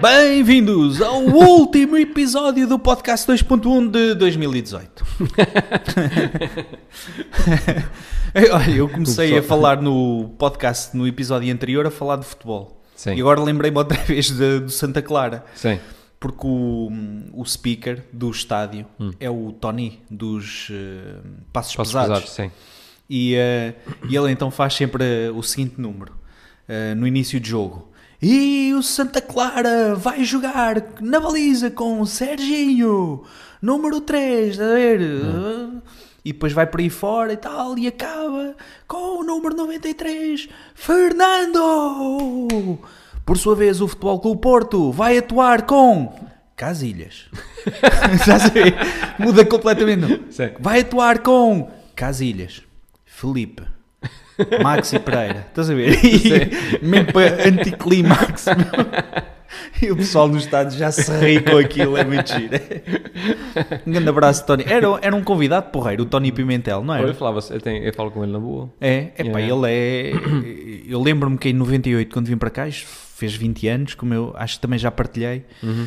Bem-vindos 0.00 1.02
ao 1.02 1.20
último 1.22 1.96
episódio 1.96 2.68
do 2.68 2.78
podcast 2.78 3.26
2.1 3.30 3.90
de 3.90 4.14
2018. 4.14 5.04
Olha, 8.52 8.70
eu 8.70 8.88
comecei 8.88 9.36
a 9.36 9.42
falar 9.42 9.82
no 9.82 10.30
podcast 10.38 10.96
no 10.96 11.04
episódio 11.06 11.52
anterior 11.52 11.84
a 11.84 11.90
falar 11.90 12.16
de 12.16 12.26
futebol. 12.26 12.80
Sim. 12.94 13.14
E 13.14 13.20
agora 13.20 13.40
lembrei-me 13.42 13.76
outra 13.76 13.98
vez 14.04 14.30
do 14.30 14.68
Santa 14.70 15.02
Clara. 15.02 15.44
Sim. 15.54 15.80
Porque 16.20 16.46
o, 16.46 16.90
o 17.32 17.44
speaker 17.44 18.04
do 18.12 18.30
estádio 18.30 18.86
é 19.18 19.28
o 19.28 19.52
Tony 19.52 20.00
dos 20.08 20.68
eh, 20.70 21.16
Passos 21.52 21.74
Passos 21.74 21.92
Pesados. 21.92 22.20
pesados, 22.20 22.30
sim. 22.34 22.50
E, 23.10 23.34
eh, 23.34 23.74
e 24.08 24.16
ele 24.16 24.30
então 24.30 24.50
faz 24.50 24.74
sempre 24.74 25.02
eh, 25.26 25.30
o 25.30 25.42
seguinte 25.42 25.80
número 25.80 26.12
eh, 26.68 26.94
no 26.94 27.06
início 27.06 27.40
de 27.40 27.48
jogo. 27.48 27.88
E 28.20 28.74
o 28.74 28.82
Santa 28.82 29.20
Clara 29.20 29.94
vai 29.94 30.24
jogar 30.24 30.82
na 31.00 31.20
baliza 31.20 31.70
com 31.70 32.00
o 32.00 32.06
Serginho, 32.06 33.22
número 33.62 34.00
3, 34.00 34.50
está 34.50 34.64
a 34.64 34.74
ver? 34.74 35.00
E 36.24 36.32
depois 36.32 36.52
vai 36.52 36.66
por 36.66 36.80
aí 36.80 36.90
fora 36.90 37.32
e 37.32 37.36
tal, 37.36 37.78
e 37.78 37.86
acaba 37.86 38.56
com 38.88 39.20
o 39.20 39.24
número 39.24 39.54
93, 39.54 40.48
Fernando! 40.74 42.48
Por 43.24 43.38
sua 43.38 43.54
vez, 43.54 43.80
o 43.80 43.86
Futebol 43.86 44.18
Clube 44.18 44.40
Porto 44.40 44.90
vai 44.90 45.18
atuar 45.18 45.62
com 45.62 46.12
Casilhas. 46.56 47.26
Muda 49.16 49.44
completamente. 49.44 50.24
Vai 50.58 50.80
atuar 50.80 51.20
com 51.20 51.70
Casilhas, 51.94 52.62
Felipe, 53.04 53.62
Maxi 54.62 54.98
Pereira. 54.98 55.46
Estás 55.48 55.70
a 55.70 55.74
ver? 55.74 55.98
E, 56.04 56.84
mesmo 56.84 57.12
para 57.12 57.48
anticlimax. 57.48 58.46
E 59.80 59.90
o 59.90 59.96
pessoal 59.96 60.28
no 60.28 60.36
estádio 60.36 60.78
já 60.78 60.90
se 60.92 61.10
ri 61.18 61.40
com 61.40 61.56
aquilo, 61.56 61.96
é 61.96 62.04
muito 62.04 62.28
giro. 62.32 62.54
Um 63.86 63.92
grande 63.92 64.08
abraço, 64.08 64.44
Tony. 64.44 64.64
Era, 64.66 64.86
era 65.00 65.16
um 65.16 65.22
convidado 65.24 65.70
porreiro, 65.70 66.02
o 66.02 66.06
Tony 66.06 66.30
Pimentel, 66.30 66.84
não 66.84 66.94
Eu, 66.96 67.04
era? 67.04 67.14
falava, 67.14 67.40
eu, 67.50 67.60
tenho, 67.60 67.82
eu 67.82 67.92
falo 67.94 68.10
com 68.10 68.22
ele 68.22 68.32
na 68.32 68.38
boa. 68.38 68.68
É, 68.80 69.08
é 69.16 69.24
pá, 69.24 69.38
Yeah. 69.40 69.54
ele 69.54 69.66
é. 69.66 70.12
Eu 70.86 71.00
lembro-me 71.02 71.38
que 71.38 71.48
em 71.48 71.52
98, 71.54 72.12
quando 72.12 72.26
vim 72.26 72.36
para 72.36 72.50
cá, 72.50 72.68
fez 72.70 73.34
20 73.34 73.68
anos, 73.68 73.94
como 73.94 74.12
eu 74.14 74.34
acho 74.36 74.56
que 74.56 74.60
também 74.60 74.78
já 74.78 74.90
partilhei. 74.90 75.44
Uhum. 75.62 75.86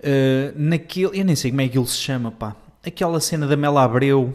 Uh, 0.00 0.52
naquele, 0.56 1.18
eu 1.20 1.24
nem 1.24 1.34
sei 1.36 1.50
como 1.50 1.60
é 1.62 1.68
que 1.68 1.76
ele 1.76 1.86
se 1.86 1.96
chama, 1.96 2.30
pá. 2.30 2.54
Aquela 2.86 3.20
cena 3.20 3.46
da 3.46 3.56
Mela 3.56 3.82
Abreu. 3.82 4.32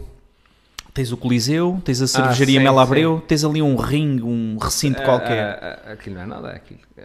Tens 0.96 1.12
o 1.12 1.18
Coliseu, 1.18 1.80
tens 1.84 2.02
a 2.02 2.08
cervejaria 2.08 2.58
sim, 2.60 2.64
Mela 2.64 2.88
sim. 2.88 3.22
Tens 3.28 3.44
ali 3.44 3.62
um 3.62 3.76
ringue, 3.76 4.24
um 4.24 4.58
recinto 4.58 5.02
qualquer. 5.04 5.60
Ah, 5.62 5.80
ah, 5.88 5.92
aquilo 5.92 6.16
não 6.16 6.22
é 6.22 6.26
nada, 6.26 6.48
é 6.52 6.56
aquilo. 6.56 6.80
ah, 6.98 7.02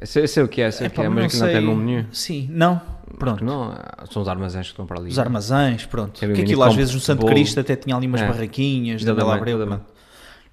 Eu 0.00 0.06
sei, 0.06 0.22
eu 0.24 0.28
sei 0.28 0.42
o 0.42 0.48
que 0.48 0.62
é, 0.62 0.70
sei 0.70 0.86
o 0.86 0.90
que 0.90 1.00
é, 1.00 1.08
mas 1.10 1.26
aquilo 1.26 1.44
não 1.44 1.52
tem 1.52 1.60
nome 1.60 1.84
nenhum. 1.84 2.04
Sim, 2.10 2.48
não. 2.50 2.80
Pronto. 3.18 3.44
Não, 3.44 3.64
ah, 3.70 4.04
são 4.10 4.22
os 4.22 4.28
armazéns 4.28 4.66
que 4.66 4.72
estão 4.72 4.86
para 4.86 4.98
ali. 4.98 5.10
Os 5.10 5.18
armazéns, 5.18 5.84
pronto. 5.84 6.18
Que 6.18 6.24
aquilo 6.40 6.62
às 6.62 6.74
vezes 6.74 6.94
no 6.94 7.00
Santo. 7.00 7.26
Cristo 7.26 7.60
até 7.60 7.76
tinha 7.76 7.94
ali 7.94 8.06
umas 8.06 8.22
É. 8.22 8.26
barraquinhas 8.26 9.04
da 9.04 9.12
Mela 9.12 9.34
Exatamente, 9.34 9.40
Abreu. 9.42 9.56
exatamente. 9.58 9.82
pronto. 9.84 9.94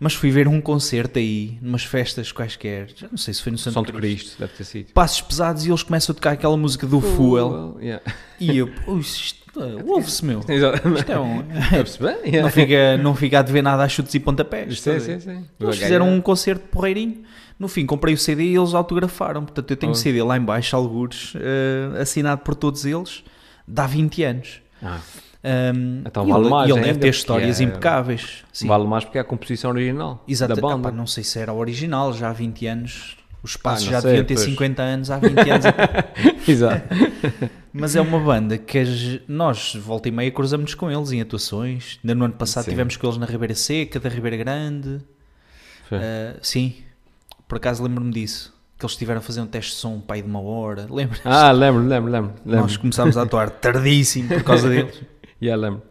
Mas 0.04 0.16
fui 0.16 0.32
ver 0.32 0.48
um 0.48 0.60
concerto 0.60 1.20
aí, 1.20 1.60
numas 1.62 1.84
festas 1.84 2.32
quaisquer, 2.32 2.90
já 2.96 3.08
não 3.08 3.18
sei 3.20 3.36
se 3.36 3.44
foi 3.44 3.52
no 3.52 3.58
Santo, 3.60 3.84
de 3.86 3.92
Cristo. 3.92 4.00
Cristo, 4.24 4.40
deve 4.40 4.54
ter 4.54 4.64
sido. 4.64 4.94
Passos 4.94 5.22
pesados 5.22 5.64
e 5.64 5.70
eles 5.70 5.84
começam 5.84 6.12
a 6.12 6.16
tocar 6.16 6.32
aquela 6.32 6.58
música 6.58 6.88
do 6.88 7.00
Fuel. 7.00 7.78
Yeah. 7.80 8.04
E 8.40 8.58
eu, 8.58 8.72
"Ui, 8.88 9.00
isto, 9.00 9.60
uh, 9.60 9.92
ouve-se, 9.92 10.26
meu. 10.26 10.40
Isto 10.40 11.12
é 11.12 11.20
um. 11.20 11.44
Não 12.42 12.50
fica, 12.50 12.98
não 12.98 13.16
fica 13.16 13.40
a 13.40 13.42
dever 13.44 13.62
nada 13.62 13.84
a 13.84 13.88
chutes 13.88 14.14
e 14.16 14.20
pontapés. 14.20 14.82
Sim, 14.82 15.00
sim, 15.00 15.20
sim. 15.20 15.46
Eles 15.60 15.78
fizeram 15.78 16.10
um 16.12 16.20
concerto 16.20 16.68
porreirinho. 16.70 17.22
No 17.60 17.68
fim, 17.68 17.86
comprei 17.86 18.16
o 18.16 18.18
CD 18.18 18.46
e 18.46 18.56
eles 18.56 18.74
autografaram. 18.74 19.44
Portanto, 19.46 19.70
eu 19.70 19.78
tenho 19.78 19.92
o 19.92 19.96
Oh. 19.96 19.98
CD 20.00 20.24
lá 20.24 20.36
em 20.36 20.42
baixo, 20.42 20.76
algures, 20.76 21.34
eh, 21.36 22.02
assinado 22.02 22.42
por 22.42 22.56
todos 22.56 22.86
eles, 22.86 23.24
dá 23.68 23.86
20 23.86 24.24
anos. 24.24 24.62
Ah, 24.82 25.00
Um, 25.44 26.04
Então 26.06 26.26
vale 26.28 26.44
ele, 26.44 26.50
mais 26.50 26.70
ele 26.70 26.82
deve 26.82 27.00
ter 27.00 27.10
histórias 27.10 27.60
é- 27.60 27.64
impecáveis. 27.64 28.44
Sim. 28.54 28.68
Vale 28.68 28.86
mais 28.88 29.04
porque 29.04 29.18
é 29.18 29.22
a 29.22 29.24
composição 29.24 29.72
original 29.72 30.24
Exato. 30.28 30.56
da 30.56 30.62
banda. 30.62 30.90
Epá, 30.90 30.96
não 30.96 31.08
sei 31.08 31.24
se 31.24 31.40
era 31.40 31.54
original, 31.54 32.14
já 32.14 32.30
há 32.30 32.34
20 32.34 32.68
anos. 32.68 33.18
Os 33.44 33.58
passos 33.58 33.86
não 33.86 33.94
já 33.94 34.02
sei, 34.02 34.12
deviam 34.12 34.26
ter 34.26 34.36
pois. 34.36 34.46
50 34.46 34.82
anos, 34.84 35.10
há 35.10 35.18
20 35.18 35.40
anos. 35.50 35.66
Exato. 36.48 36.88
Mas 37.74 37.96
é 37.96 38.02
uma 38.02 38.20
banda 38.20 38.58
que 38.58 39.22
nós, 39.28 39.74
volta 39.76 40.10
e 40.10 40.12
meia, 40.12 40.30
cruzamos 40.30 40.76
com 40.76 40.92
eles 40.92 41.12
em 41.12 41.22
atuações. 41.22 41.98
Ainda 42.04 42.14
no 42.14 42.26
ano 42.26 42.34
passado 42.36 42.66
Sim. 42.66 42.72
tivemos 42.72 42.98
com 42.98 43.08
eles 43.08 43.18
na 43.18 43.26
Ribeira 43.26 43.56
Seca, 43.56 44.00
da 44.00 44.10
Ribeira 44.10 44.38
Grande. 44.38 45.00
Foi. 45.90 45.98
Uh, 45.98 46.02
sim, 46.42 46.76
por 47.48 47.58
acaso 47.58 47.82
lembro-me 47.82 48.12
disso. 48.12 48.54
Que 48.78 48.86
eles 48.86 48.94
estiveram 48.94 49.20
a 49.20 49.22
fazer 49.22 49.42
um 49.42 49.48
teste 49.48 49.72
de 49.72 49.78
som, 49.78 49.94
um 49.96 50.02
pai 50.02 50.22
de 50.22 50.28
uma 50.28 50.42
hora. 50.42 50.86
Lembras? 50.92 51.22
Ah, 51.26 51.52
lembro, 51.52 51.82
lembro, 51.82 52.12
lembro. 52.12 52.34
lembro. 52.46 52.62
Nós 52.62 52.78
começámos 52.78 53.18
a 53.18 53.24
atuar 53.24 53.50
tardíssimo 53.50 54.28
por 54.30 54.44
causa 54.44 54.70
deles. 54.70 55.02
Yeah, 55.42 55.62
lembro. 55.62 55.82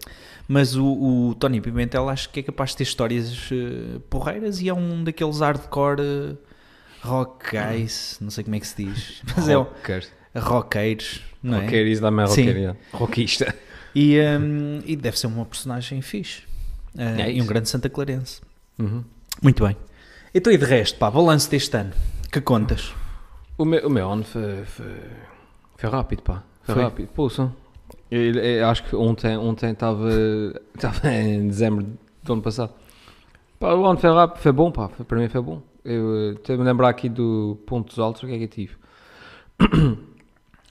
Mas 0.48 0.74
o, 0.76 0.84
o 1.30 1.34
Tony 1.36 1.60
Pimentel 1.60 2.08
acho 2.08 2.28
que 2.30 2.40
é 2.40 2.42
capaz 2.42 2.70
de 2.70 2.78
ter 2.78 2.82
histórias 2.84 3.50
uh, 3.50 4.00
porreiras 4.10 4.60
e 4.60 4.68
é 4.68 4.74
um 4.74 5.04
daqueles 5.04 5.40
hardcore 5.40 6.00
uh, 6.00 6.38
rock 7.02 7.46
guys, 7.56 8.18
não 8.20 8.30
sei 8.30 8.44
como 8.44 8.56
é 8.56 8.60
que 8.60 8.66
se 8.66 8.84
diz. 8.84 9.22
Mas 9.36 9.48
é 9.48 9.56
o- 9.56 9.62
Rocker. 9.62 10.08
roqueiros, 10.36 11.20
não 11.42 11.58
é? 11.58 11.62
Roqueiro, 11.62 11.88
isso 11.88 12.02
dá-me 12.02 12.22
a 12.22 12.26
Sim. 12.26 12.46
roqueira. 12.46 12.76
Rockista. 12.92 13.54
E, 13.94 14.18
um, 14.20 14.80
e 14.84 14.96
deve 14.96 15.18
ser 15.18 15.26
uma 15.28 15.44
personagem 15.44 16.00
fixe. 16.02 16.42
Uh, 16.94 17.00
É 17.20 17.32
e 17.32 17.40
um 17.40 17.46
grande 17.46 17.68
Santa 17.68 17.88
Clarense. 17.88 18.40
Uhum. 18.78 19.04
Muito 19.42 19.64
bem. 19.64 19.76
Então 20.34 20.52
e 20.52 20.56
de 20.58 20.64
resto, 20.64 20.98
pá, 20.98 21.10
balanço 21.10 21.48
deste 21.50 21.76
ano. 21.76 21.92
Que 22.30 22.40
contas? 22.40 22.92
O 23.58 23.64
meu, 23.64 23.86
o 23.86 23.90
meu 23.90 24.10
ano 24.10 24.24
foi, 24.24 24.64
foi, 24.64 24.86
foi 25.76 25.90
rápido, 25.90 26.22
pá. 26.22 26.42
Foi, 26.62 26.74
Foi? 26.74 26.84
rápido. 26.84 27.08
Pulsa. 27.08 27.52
Eu, 28.10 28.34
eu 28.34 28.66
acho 28.66 28.84
que 28.84 28.96
ontem 28.96 29.36
ontem 29.36 29.70
estava 29.70 30.08
estava 30.74 31.08
em 31.12 31.46
dezembro 31.46 31.86
do 32.22 32.32
ano 32.32 32.42
passado. 32.42 32.72
Pá, 33.58 33.74
o 33.74 33.84
ano 33.84 33.98
foi 33.98 34.10
rápido, 34.10 34.42
foi 34.42 34.52
bom, 34.52 34.70
pá. 34.70 34.88
Para 34.88 35.18
mim 35.18 35.28
foi 35.28 35.40
bom. 35.40 35.62
Eu 35.84 36.30
eh, 36.30 36.32
estou-me 36.32 36.62
a 36.62 36.64
lembrar 36.64 36.88
aqui 36.88 37.08
do 37.08 37.58
pontos 37.66 37.98
altos, 37.98 38.22
o 38.22 38.26
que 38.26 38.32
é 38.32 38.38
que 38.38 38.44
eu 38.44 38.48
tive? 38.48 38.74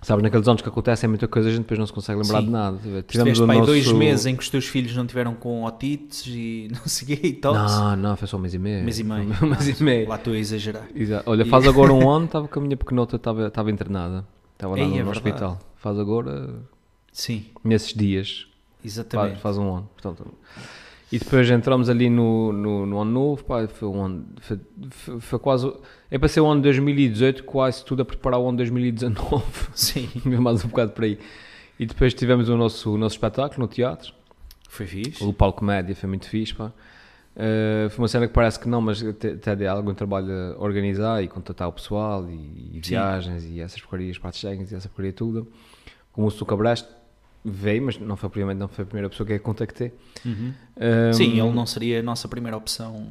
Sabes, 0.01 0.23
naqueles 0.23 0.47
anos 0.47 0.61
que 0.61 0.69
acontecem 0.69 1.09
muita 1.09 1.27
coisa, 1.27 1.50
a 1.50 1.51
gente 1.51 1.63
depois 1.63 1.77
não 1.77 1.85
se 1.85 1.91
consegue 1.91 2.22
lembrar 2.22 2.39
Sim. 2.39 2.45
de 2.45 2.51
nada. 2.51 2.77
Tiveste 3.05 3.45
pá, 3.45 3.53
aí 3.53 3.61
dois 3.66 3.91
meses 3.91 4.25
em 4.27 4.35
que 4.35 4.41
os 4.41 4.50
teus 4.50 4.66
filhos 4.66 4.95
não 4.95 5.06
tiveram 5.06 5.33
com 5.33 5.66
otites 5.66 6.25
e 6.25 6.69
não 6.73 6.81
sei 6.85 7.16
o 7.16 7.19
quê 7.19 7.27
e 7.27 7.33
tal. 7.33 7.53
Não, 7.53 7.95
não, 7.97 8.16
foi 8.16 8.25
só 8.27 8.38
um 8.38 8.39
mês 8.39 8.53
e 8.53 8.59
meio. 8.59 8.83
Mês 8.83 8.97
e 9.00 9.03
meio. 9.03 9.27
Um 9.44 9.47
mês 9.47 9.79
e 9.79 9.83
meio. 9.83 10.07
Lá 10.07 10.16
estou 10.16 10.33
a 10.33 10.38
exagerar. 10.38 10.88
Exato. 10.95 11.29
Olha, 11.29 11.44
E- 11.44 11.50
faz 11.50 11.67
agora 11.67 11.91
um 11.91 12.09
ano, 12.09 12.25
estava 12.25 12.47
com 12.47 12.59
a 12.59 12.63
minha 12.63 12.77
pequenota, 12.77 13.17
estava, 13.17 13.47
estava 13.47 13.69
internada. 13.71 14.25
Estava 14.53 14.75
lá 14.75 14.79
Ei, 14.79 14.88
no, 14.88 14.97
é 15.00 15.03
no 15.03 15.11
hospital. 15.11 15.59
Faz 15.75 16.00
agora, 16.00 16.50
Sim, 17.12 17.46
nesses 17.64 17.94
dias, 17.94 18.47
faz, 18.78 18.86
exatamente. 18.86 19.40
faz 19.40 19.58
um 19.58 19.75
ano. 19.75 19.90
Portanto, 19.96 20.34
e 21.12 21.18
depois 21.18 21.50
entramos 21.50 21.90
ali 21.90 22.08
no, 22.09 22.53
no, 22.53 22.86
no 22.86 23.02
ano 23.02 23.12
novo, 23.12 23.44
pá, 23.44 23.68
foi 23.68 23.88
um 23.88 24.03
ano, 24.03 24.25
foi, 24.40 24.59
foi, 24.92 25.19
foi 25.19 25.40
quase, 25.40 25.74
é 26.12 26.19
para 26.19 26.28
ser 26.28 26.42
o 26.42 26.46
ano 26.46 26.62
2018, 26.62 27.44
quase 27.46 27.84
tudo 27.84 28.03
a 28.03 28.06
preparar 28.06 28.40
o 28.40 28.48
ano 28.48 28.58
2019, 28.58 29.44
Sim, 29.74 30.08
mais 30.40 30.64
um 30.64 30.68
bocado 30.68 30.92
por 30.92 31.03
aí. 31.03 31.18
E 31.80 31.86
depois 31.86 32.14
tivemos 32.14 32.48
o 32.48 32.56
nosso, 32.56 32.94
o 32.94 32.98
nosso 32.98 33.16
espetáculo 33.16 33.62
no 33.62 33.68
teatro, 33.68 34.14
foi 34.69 34.86
fixe. 34.86 35.24
o 35.24 35.34
palco 35.34 35.66
média 35.66 35.96
foi 35.96 36.08
muito 36.08 36.30
fixe, 36.30 36.53
pá. 36.53 36.72
Uh, 37.36 37.90
foi 37.90 38.03
uma 38.03 38.08
cena 38.08 38.28
que 38.28 38.34
parece 38.34 38.59
que 38.59 38.68
não, 38.68 38.81
mas 38.81 39.02
até 39.02 39.56
dei 39.56 39.66
algum 39.68 39.94
trabalho 39.94 40.30
a 40.58 40.62
organizar 40.62 41.24
e 41.24 41.28
contratar 41.28 41.69
o 41.69 41.72
pessoal 41.72 42.28
e, 42.30 42.72
e 42.74 42.81
viagens 42.84 43.46
e 43.46 43.62
essas 43.62 43.80
porcarias, 43.80 44.18
partes 44.18 44.42
técnicas 44.42 44.72
e 44.74 44.75
essa 44.75 44.90
porcaria 44.90 45.14
tudo. 45.14 45.48
Como 46.12 46.28
o 46.28 46.31
Suca 46.31 46.56
Brest 46.56 46.86
veio, 47.44 47.83
mas 47.83 47.97
não 47.97 48.16
foi, 48.16 48.44
não 48.53 48.67
foi 48.67 48.83
a 48.83 48.85
primeira 48.85 49.09
pessoa 49.09 49.25
que 49.27 49.33
eu 49.33 49.39
contactei. 49.39 49.94
Uhum. 50.25 50.53
Um, 50.77 51.13
Sim, 51.13 51.39
ele 51.39 51.51
não 51.51 51.66
seria 51.66 52.00
a 52.00 52.03
nossa 52.03 52.27
primeira 52.27 52.57
opção 52.57 53.07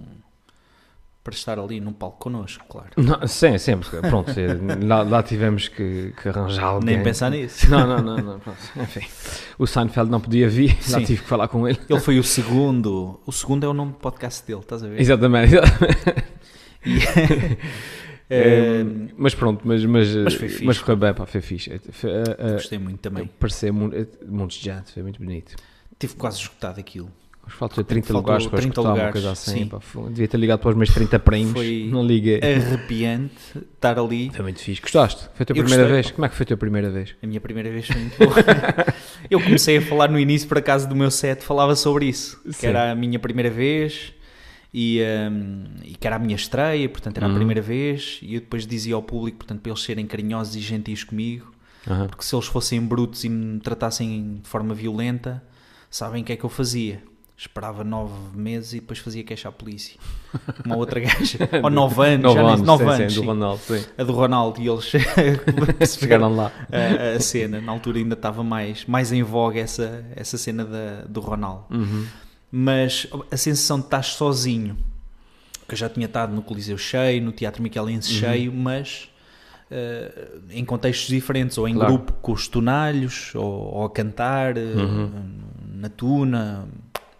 para 1.28 1.34
estar 1.34 1.58
ali 1.58 1.78
num 1.78 1.92
palco 1.92 2.19
connosco, 2.19 2.64
claro. 2.66 2.88
não, 2.96 3.26
sim, 3.26 3.58
sim, 3.58 3.76
porque, 3.76 3.98
pronto, 4.00 4.30
é, 4.30 4.84
lá, 4.86 5.02
lá 5.02 5.22
tivemos 5.22 5.69
que, 5.69 6.14
que 6.22 6.28
arranjar 6.28 6.64
alguém. 6.64 6.94
Nem 6.96 7.04
pensar 7.04 7.30
nisso. 7.30 7.69
Não, 7.69 7.86
não, 7.86 7.98
não, 8.02 8.16
não 8.16 8.40
pronto, 8.40 8.58
enfim. 8.76 9.06
O 9.58 9.66
Seinfeld 9.66 10.10
não 10.10 10.20
podia 10.22 10.48
vir, 10.48 10.70
lá 10.88 10.98
Sim. 11.00 11.04
tive 11.04 11.20
que 11.22 11.28
falar 11.28 11.48
com 11.48 11.69
ele. 11.69 11.78
Ele 11.86 12.00
foi 12.00 12.19
o 12.19 12.24
segundo. 12.24 13.20
O 13.26 13.32
segundo 13.32 13.64
é 13.66 13.69
o 13.69 13.74
nome 13.74 13.92
do 13.92 13.98
podcast 13.98 14.46
dele, 14.46 14.60
estás 14.60 14.82
a 14.82 14.88
ver? 14.88 14.98
Exatamente, 15.00 15.54
exatamente. 15.54 16.24
E- 16.86 17.58
Eh, 18.30 18.84
mas 19.16 19.34
pronto, 19.34 19.62
mas, 19.64 19.84
mas, 19.84 20.14
Mas 20.14 20.34
foi 20.34 20.48
fixe. 20.48 20.64
mas 20.64 20.82
bem, 20.82 21.14
pá, 21.14 21.25
foi 21.26 21.40
fixe. 21.40 21.80
Foi, 21.92 22.10
eh, 22.10 22.22
eh, 22.38 22.52
Gostei 22.52 22.78
muito 22.78 22.98
também. 23.00 23.28
Parecia 23.38 23.72
mu- 23.72 23.90
eh, 23.94 24.06
Montes 24.26 24.58
de 24.58 24.66
Jade, 24.66 24.92
foi 24.92 25.02
muito 25.02 25.19
bonito. 25.22 25.56
Tive 25.98 26.14
quase 26.14 26.38
escutado 26.38 26.78
aquilo. 26.78 27.10
Que 27.46 27.54
faltou 27.54 27.82
30 27.82 28.08
Faltou 28.08 28.20
lugares 28.20 28.46
para 28.46 28.58
30 28.58 28.69
escutar 28.72 28.82
uma 28.82 28.90
lugares, 28.90 29.12
coisa 29.12 29.30
assim. 29.30 29.50
sim. 29.60 29.66
pá, 29.69 29.80
foi- 29.80 30.10
devia 30.10 30.28
ter 30.28 30.36
ligado 30.36 30.60
para 30.60 30.69
os 30.69 30.76
meus 30.76 30.90
30 30.92 31.19
primos, 31.19 31.52
Foi- 31.54 31.88
não 31.90 32.04
liguei. 32.06 32.40
Arrepiante 32.42 33.32
estar 33.75 33.98
ali. 33.98 34.31
Foi 34.31 34.42
muito 34.42 34.60
fixe. 34.60 34.82
Gostaste? 34.82 35.22
Foi 35.34 35.44
a 35.44 35.46
tua 35.46 35.56
Eu 35.56 35.62
primeira 35.64 35.84
gostei, 35.84 35.94
vez? 35.94 36.06
pá. 36.08 36.12
Como 36.14 36.26
é 36.26 36.28
que 36.28 36.34
foi 36.36 36.44
a 36.44 36.46
tua 36.46 36.56
primeira 36.58 36.90
vez? 36.90 37.14
A 37.22 37.26
minha 37.26 37.40
primeira 37.40 37.70
vez 37.70 37.86
foi 37.86 37.96
muito 37.96 38.19
boa. 38.19 38.34
Eu 39.31 39.40
comecei 39.42 39.78
a 39.78 39.82
falar 39.82 40.08
no 40.10 40.19
início, 40.20 40.46
por 40.46 40.58
acaso, 40.58 40.86
do 40.86 40.94
meu 40.94 41.10
set, 41.10 41.42
falava 41.42 41.74
sobre 41.74 42.04
isso. 42.06 42.38
Que 42.44 42.52
Sim. 42.52 42.66
era 42.66 42.92
a 42.92 42.94
minha 42.94 43.19
primeira 43.19 43.48
vez 43.48 44.12
E, 44.73 45.00
hum, 45.31 45.65
e 45.85 45.94
que 45.94 46.06
era 46.06 46.17
a 46.17 46.19
minha 46.19 46.37
estreia, 46.37 46.88
portanto 46.88 47.17
era 47.17 47.26
a 47.26 47.29
Uhum. 47.31 47.37
primeira 47.37 47.61
vez. 47.62 48.19
E 48.23 48.35
eu 48.35 48.41
depois 48.41 48.67
dizia 48.67 48.94
ao 48.94 49.03
público, 49.03 49.38
portanto, 49.38 49.61
para 49.61 49.70
eles 49.73 49.82
serem 49.82 50.06
carinhosos 50.06 50.55
e 50.56 50.61
gentis 50.61 51.05
comigo, 51.05 51.50
Aham. 51.88 52.06
porque 52.09 52.23
se 52.25 52.35
eles 52.35 52.47
fossem 52.47 52.81
brutos 52.81 53.25
e 53.25 53.29
me 53.29 53.61
tratassem 53.61 54.41
de 54.43 54.49
forma 54.49 54.75
violenta, 54.75 55.43
sabem 55.91 56.23
o 56.23 56.25
que 56.25 56.32
é 56.32 56.37
que 56.37 56.44
eu 56.44 56.50
fazia. 56.50 57.03
Esperava 57.41 57.85
nove 57.85 58.12
meses 58.37 58.73
e 58.73 58.81
depois 58.81 58.99
fazia 58.99 59.23
queixa 59.23 59.49
à 59.49 59.53
polícia. 59.53 59.97
Uma 60.67 60.75
outra 60.76 60.99
gaja, 60.99 61.38
ou 61.62 61.70
nove 61.70 62.05
anos, 62.05 62.35
Nove 62.35 62.41
anos, 62.41 62.62
nove 62.62 62.85
sim, 62.85 62.91
anos, 62.91 63.15
sim, 63.15 63.20
do. 63.20 63.26
Ronaldo, 63.26 63.61
sim. 63.62 63.85
a 63.97 64.03
do 64.03 64.12
Ronaldo, 64.12 64.61
e 64.61 64.67
eles 64.69 64.91
Chegaram 65.99 66.35
lá. 66.35 66.50
a, 66.73 67.17
a 67.17 67.20
cena. 67.20 67.61
Na 67.61 67.70
altura 67.70 67.99
ainda 67.99 68.15
estava 68.15 68.43
mais, 68.43 68.85
mais 68.87 69.12
em 69.12 69.23
voga 69.23 69.61
essa, 69.61 70.05
essa 70.17 70.37
cena 70.37 70.65
da, 70.65 71.03
do 71.09 71.20
Ronaldo. 71.20 71.65
Uhum. 71.70 72.06
Mas 72.50 73.06
a 73.30 73.36
sensação 73.36 73.78
de 73.78 73.84
estar 73.86 74.02
sozinho, 74.02 74.76
que 75.66 75.74
eu 75.74 75.78
já 75.78 75.88
tinha 75.88 76.06
estado 76.06 76.34
no 76.34 76.42
Coliseu 76.42 76.78
cheio, 76.78 77.22
no 77.22 77.30
Teatro 77.32 77.62
Michelense 77.62 78.10
Uhum. 78.12 78.18
cheio, 78.20 78.52
mas 78.52 79.10
eh, 79.70 80.28
em 80.50 80.64
contextos 80.64 81.08
diferentes, 81.08 81.58
ou 81.58 81.68
em 81.68 81.74
Claro. 81.74 81.92
grupo 81.92 82.12
com 82.22 82.32
os 82.32 82.48
tonalhos, 82.48 83.34
ou, 83.34 83.44
ou 83.44 83.84
a 83.84 83.90
cantar, 83.90 84.56
eh, 84.56 84.60
Uhum. 84.60 85.10
na 85.74 85.90
tuna, 85.90 86.66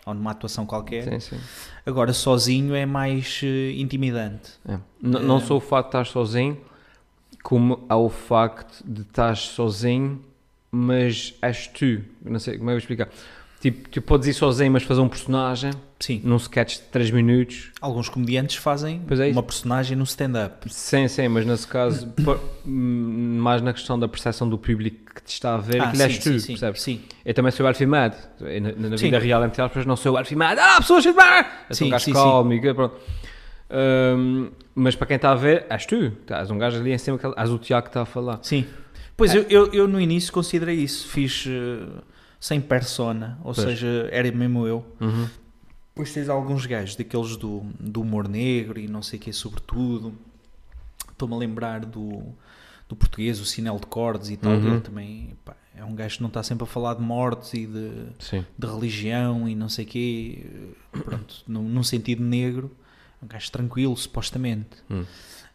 ou 0.06 0.14
numa 0.14 0.30
atuação 0.30 0.64
qualquer. 0.64 1.04
Sim, 1.04 1.20
sim. 1.20 1.40
Agora, 1.84 2.14
sozinho 2.14 2.75
é 2.75 2.86
mais 2.86 3.40
eh, 3.44 3.72
intimidante. 3.72 4.52
É. 4.66 4.72
N- 5.02 5.20
Não 5.20 5.36
É. 5.36 5.40
só 5.40 5.56
o 5.58 5.60
facto 5.60 5.88
de 5.90 5.98
estar 5.98 6.06
sozinho, 6.06 6.58
como 7.42 7.84
há 7.86 7.96
o 7.98 8.08
facto 8.08 8.82
de 8.82 9.02
estar 9.02 9.36
sozinho, 9.36 10.25
mas 10.72 11.34
és 11.42 11.66
tu. 11.66 12.00
Não 12.25 12.38
sei 12.38 12.56
como 12.56 12.70
é 12.70 12.72
que 12.72 12.76
eu 12.84 12.88
vou 12.88 12.96
explicar. 12.96 13.08
Tipo, 13.60 13.88
tu 13.88 14.00
podes 14.00 14.28
ir 14.28 14.34
sozinho, 14.34 14.70
mas 14.70 14.84
fazer 14.84 15.00
um 15.00 15.08
personagem 15.08 15.72
Sim. 15.99 16.20
num 16.22 16.37
sketch 16.37 16.76
de 16.76 16.82
3 16.82 17.10
minutos. 17.10 17.70
Alguns 17.81 18.08
comediantes 18.08 18.55
fazem 18.56 19.02
é 19.10 19.32
uma 19.32 19.43
personagem 19.43 19.96
no 19.96 20.05
stand-up. 20.05 20.72
Sim, 20.72 21.08
sim, 21.08 21.26
mas 21.26 21.44
nesse 21.44 21.66
caso, 21.66 22.12
hum, 22.64 23.38
mais 23.40 23.60
na 23.60 23.72
questão 23.72 23.99
da 23.99 24.06
percepção 24.06 24.49
do 24.49 24.56
público 24.56 25.12
que 25.12 25.22
te 25.25 25.32
está 25.32 25.56
a 25.56 25.58
ver, 25.58 25.81
Ah, 25.82 25.88
aquilo 25.88 26.02
és 26.05 26.19
tu, 26.19 26.38
sim, 26.38 26.52
percebes? 26.52 26.82
sim. 26.82 27.00
Eu 27.25 27.34
também 27.34 27.50
sou 27.50 27.64
o 27.64 27.69
Alfimad. 27.69 28.14
Na, 28.40 28.90
na 28.90 28.96
vida 28.96 29.19
real, 29.19 29.44
entre 29.44 29.61
aspas, 29.61 29.84
não 29.84 29.96
sou 29.96 30.14
o 30.14 30.16
Alfimad. 30.16 30.56
Ah, 30.61 30.76
pessoas! 30.78 31.04
Eu 31.04 31.14
sou 31.72 31.87
um 31.88 31.90
gajo 31.90 32.12
calmo 32.12 32.52
e 32.52 32.75
pronto. 32.75 32.94
Hum, 33.70 34.50
mas 34.75 34.94
para 34.94 35.06
quem 35.08 35.16
está 35.16 35.32
a 35.32 35.34
ver, 35.34 35.66
és 35.69 35.84
tu. 35.84 36.12
És 36.28 36.50
um 36.50 36.58
gajo 36.58 36.78
ali 36.78 36.93
em 36.93 36.99
cima, 36.99 37.19
és 37.37 37.50
o 37.50 37.58
Tiago 37.58 37.84
que 37.87 37.90
está 37.90 38.02
a 38.02 38.06
falar. 38.06 38.38
Sim. 38.43 38.64
Pois 39.16 39.34
eu, 39.34 39.43
eu, 39.50 39.72
eu 39.72 39.88
no 39.88 40.00
início 40.00 40.32
considerei 40.32 40.76
isso. 40.76 41.08
Fiz 41.08 41.44
eh, 41.49 41.84
sem 42.40 42.61
persona, 42.61 43.38
ou 43.43 43.52
Pois. 43.55 43.67
seja, 43.67 44.08
era 44.12 44.31
mesmo 44.31 44.67
eu. 44.67 44.85
Uhum. 45.00 45.29
Depois 45.90 46.12
tens 46.12 46.29
alguns 46.29 46.64
gajos 46.64 46.94
daqueles 46.94 47.37
do, 47.37 47.62
do 47.81 48.02
humor 48.02 48.29
negro 48.29 48.79
e 48.79 48.87
não 48.87 49.02
sei 49.02 49.19
o 49.19 49.23
que, 49.23 49.32
sobretudo. 49.32 50.14
Estou-me 51.11 51.35
a 51.35 51.38
lembrar 51.38 51.85
do, 51.85 52.23
do 52.88 52.94
português, 52.94 53.40
o 53.40 53.44
Sinel 53.44 53.79
de 53.81 53.87
Cordes 53.87 54.31
e 54.31 54.37
tal. 54.37 54.52
Uhum. 54.52 54.75
Ele 54.75 54.81
também 54.81 55.37
pá, 55.44 55.56
é 55.75 55.85
um 55.85 55.94
gajo 55.96 56.17
que 56.17 56.23
não 56.23 56.29
está 56.29 56.43
sempre 56.43 56.62
a 56.62 56.67
falar 56.67 56.94
de 56.94 57.02
mortes 57.02 57.52
e 57.55 57.67
de, 57.67 57.90
Sim. 58.20 58.44
de 58.56 58.67
religião 58.67 59.49
e 59.49 59.56
não 59.56 59.69
sei 59.69 59.85
o 59.85 59.88
quê. 59.88 60.46
Pronto, 60.93 61.43
num, 61.49 61.62
num 61.69 61.82
sentido 61.82 62.23
negro. 62.23 62.70
É 63.20 63.25
um 63.25 63.29
gajo 63.29 63.50
tranquilo, 63.50 63.96
supostamente. 63.96 64.76
Hum. 64.88 65.05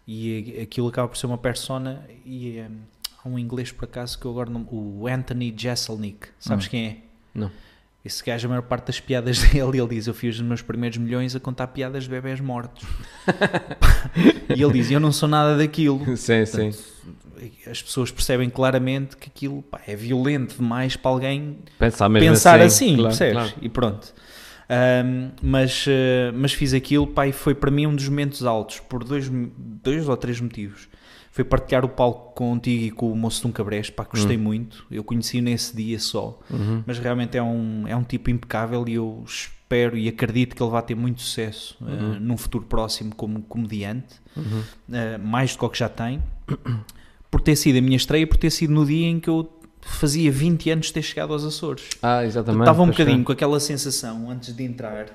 E 0.05 0.59
aquilo 0.61 0.89
acaba 0.89 1.07
por 1.07 1.17
ser 1.17 1.27
uma 1.27 1.37
persona. 1.37 2.05
E 2.25 2.59
hum, 2.59 2.79
há 3.23 3.29
um 3.29 3.37
inglês 3.39 3.71
por 3.71 3.85
acaso 3.85 4.17
que 4.19 4.25
eu 4.25 4.31
agora 4.31 4.49
não. 4.49 4.61
O 4.71 5.07
Anthony 5.07 5.53
Jeselnik, 5.55 6.27
sabes 6.39 6.65
Hum. 6.65 6.69
quem 6.69 6.85
é? 6.87 6.97
Não. 7.33 7.51
Esse 8.05 8.21
gajo, 8.21 8.47
a 8.47 8.49
maior 8.49 8.63
parte 8.63 8.87
das 8.87 8.99
piadas 8.99 9.39
dele, 9.49 9.79
ele 9.79 9.87
diz: 9.95 10.07
Eu 10.07 10.13
fiz 10.13 10.35
os 10.35 10.41
meus 10.41 10.61
primeiros 10.61 10.97
milhões 10.97 11.35
a 11.35 11.39
contar 11.39 11.67
piadas 11.67 12.03
de 12.03 12.09
bebés 12.09 12.39
mortos. 12.41 12.83
e 14.55 14.61
ele 14.61 14.73
diz: 14.73 14.91
Eu 14.91 14.99
não 14.99 15.11
sou 15.11 15.27
nada 15.29 15.57
daquilo. 15.57 15.99
Sim, 16.17 16.45
sim. 16.45 16.71
As 17.69 17.81
pessoas 17.81 18.09
percebem 18.11 18.49
claramente 18.49 19.17
que 19.17 19.27
aquilo 19.27 19.61
pá, 19.63 19.81
é 19.85 19.95
violento 19.95 20.55
demais 20.55 20.95
para 20.95 21.11
alguém 21.11 21.57
Pensar 21.77 22.09
pensar 22.09 22.61
assim, 22.61 22.65
assim, 22.65 22.95
claro, 22.95 23.09
percebes? 23.09 23.33
claro. 23.33 23.53
E 23.61 23.69
pronto. 23.69 24.13
Ahm, 24.69 25.31
mas, 25.41 25.85
eh, 25.89 26.31
mas 26.33 26.53
fiz 26.53 26.73
aquilo, 26.73 27.05
pá, 27.05 27.27
e 27.27 27.33
foi 27.33 27.53
para 27.53 27.69
mim 27.69 27.85
um 27.85 27.93
dos 27.95 28.07
momentos 28.07 28.45
altos, 28.45 28.79
por 28.79 29.03
dois, 29.03 29.29
dois 29.29 30.07
ou 30.07 30.15
três 30.15 30.39
motivos. 30.39 30.87
Foi 31.35 31.43
partilhar 31.43 31.83
o 31.83 31.89
palco 31.89 32.35
contigo 32.35 32.83
e 32.85 32.91
com 32.91 33.11
o 33.11 33.15
moço 33.15 33.41
de 33.41 33.47
um 33.47 33.51
cabreste, 33.51 33.91
pá, 33.91 34.03
gostei 34.03 34.37
muito. 34.37 34.85
Eu 34.91 35.03
conheci-o 35.03 35.41
nesse 35.41 35.75
dia 35.75 35.97
só, 35.99 36.39
Uhum. 36.47 36.83
mas 36.85 36.99
realmente 36.99 37.35
é 37.35 37.41
um, 37.41 37.87
é 37.87 37.95
um 37.95 38.03
tipo 38.03 38.29
impecável 38.29 38.85
e 38.87 38.93
eu 38.93 39.23
espero 39.25 39.97
e 39.97 40.07
acredito 40.07 40.55
que 40.55 40.61
ele 40.61 40.69
vai 40.69 40.83
ter 40.83 40.93
muito 40.95 41.21
sucesso 41.23 41.75
eh, 41.81 41.89
Uhum. 41.91 42.19
num 42.19 42.37
futuro 42.37 42.65
próximo 42.65 43.15
como 43.15 43.41
comediante, 43.41 44.13
Uhum. 44.37 44.61
eh, 44.93 45.17
mais 45.17 45.53
do 45.53 45.57
que 45.59 45.65
o 45.65 45.69
que 45.69 45.79
já 45.79 45.89
tem, 45.89 46.21
por 47.31 47.41
ter 47.41 47.55
sido 47.55 47.79
a 47.79 47.81
minha 47.81 47.97
estreia, 47.97 48.27
por 48.27 48.37
ter 48.37 48.51
sido 48.51 48.71
no 48.71 48.85
dia 48.85 49.07
em 49.07 49.19
que 49.19 49.27
eu 49.27 49.51
fazia 49.81 50.31
20 50.31 50.69
anos 50.69 50.85
de 50.87 50.93
ter 50.93 51.01
chegado 51.01 51.33
aos 51.33 51.43
Açores. 51.43 51.89
Ah, 52.03 52.23
exatamente. 52.23 52.61
Estava 52.61 52.83
um 52.83 52.87
bocadinho 52.91 53.23
com 53.23 53.31
aquela 53.31 53.59
sensação 53.59 54.29
antes 54.29 54.55
de 54.55 54.63
entrar. 54.63 55.07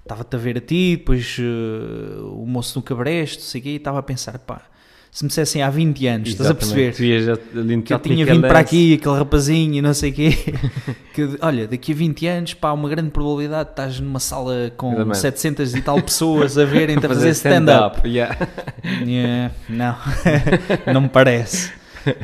Estava-te 0.00 0.36
a 0.36 0.38
ver 0.38 0.58
a 0.58 0.60
ti, 0.60 0.96
depois 0.98 1.38
eh, 1.40 2.20
o 2.24 2.44
moço 2.46 2.78
no 2.78 2.82
cabreste, 2.82 3.38
não 3.38 3.44
sei 3.46 3.60
o 3.60 3.64
quê, 3.64 3.70
e 3.70 3.76
estava 3.76 3.98
a 4.00 4.02
pensar, 4.02 4.38
pá, 4.38 4.62
se 5.14 5.22
me 5.24 5.28
dissessem 5.28 5.62
há 5.62 5.68
20 5.68 6.06
anos, 6.06 6.28
estás 6.30 6.48
a 6.48 6.52
Exatamente. 6.54 6.96
perceber? 6.96 7.22
Já 7.22 7.36
Que 7.84 7.92
eu 7.92 7.98
tinha 7.98 8.24
vindo 8.24 8.40
para 8.48 8.58
aqui, 8.58 8.94
aquele 8.94 9.14
rapazinho 9.14 9.74
e 9.74 9.82
não 9.82 9.92
sei 9.92 10.10
o 10.10 10.14
quê, 10.14 10.30
que 11.12 11.36
olha, 11.42 11.68
daqui 11.68 11.92
a 11.92 11.94
20 11.94 12.26
anos, 12.26 12.54
pá, 12.54 12.72
uma 12.72 12.88
grande 12.88 13.10
probabilidade 13.10 13.66
de 13.66 13.72
estás 13.72 14.00
numa 14.00 14.18
sala 14.18 14.72
com 14.74 14.88
Exatamente. 14.92 15.18
700 15.18 15.74
e 15.74 15.82
tal 15.82 16.00
pessoas 16.00 16.56
a 16.56 16.64
verem-te 16.64 17.04
a 17.04 17.08
Fazer 17.10 17.20
fazer 17.20 17.30
stand-up. 17.32 18.08
yeah. 18.08 18.36
Yeah, 19.06 19.54
não, 19.68 19.96
não 20.94 21.00
me 21.02 21.08
parece. 21.10 21.72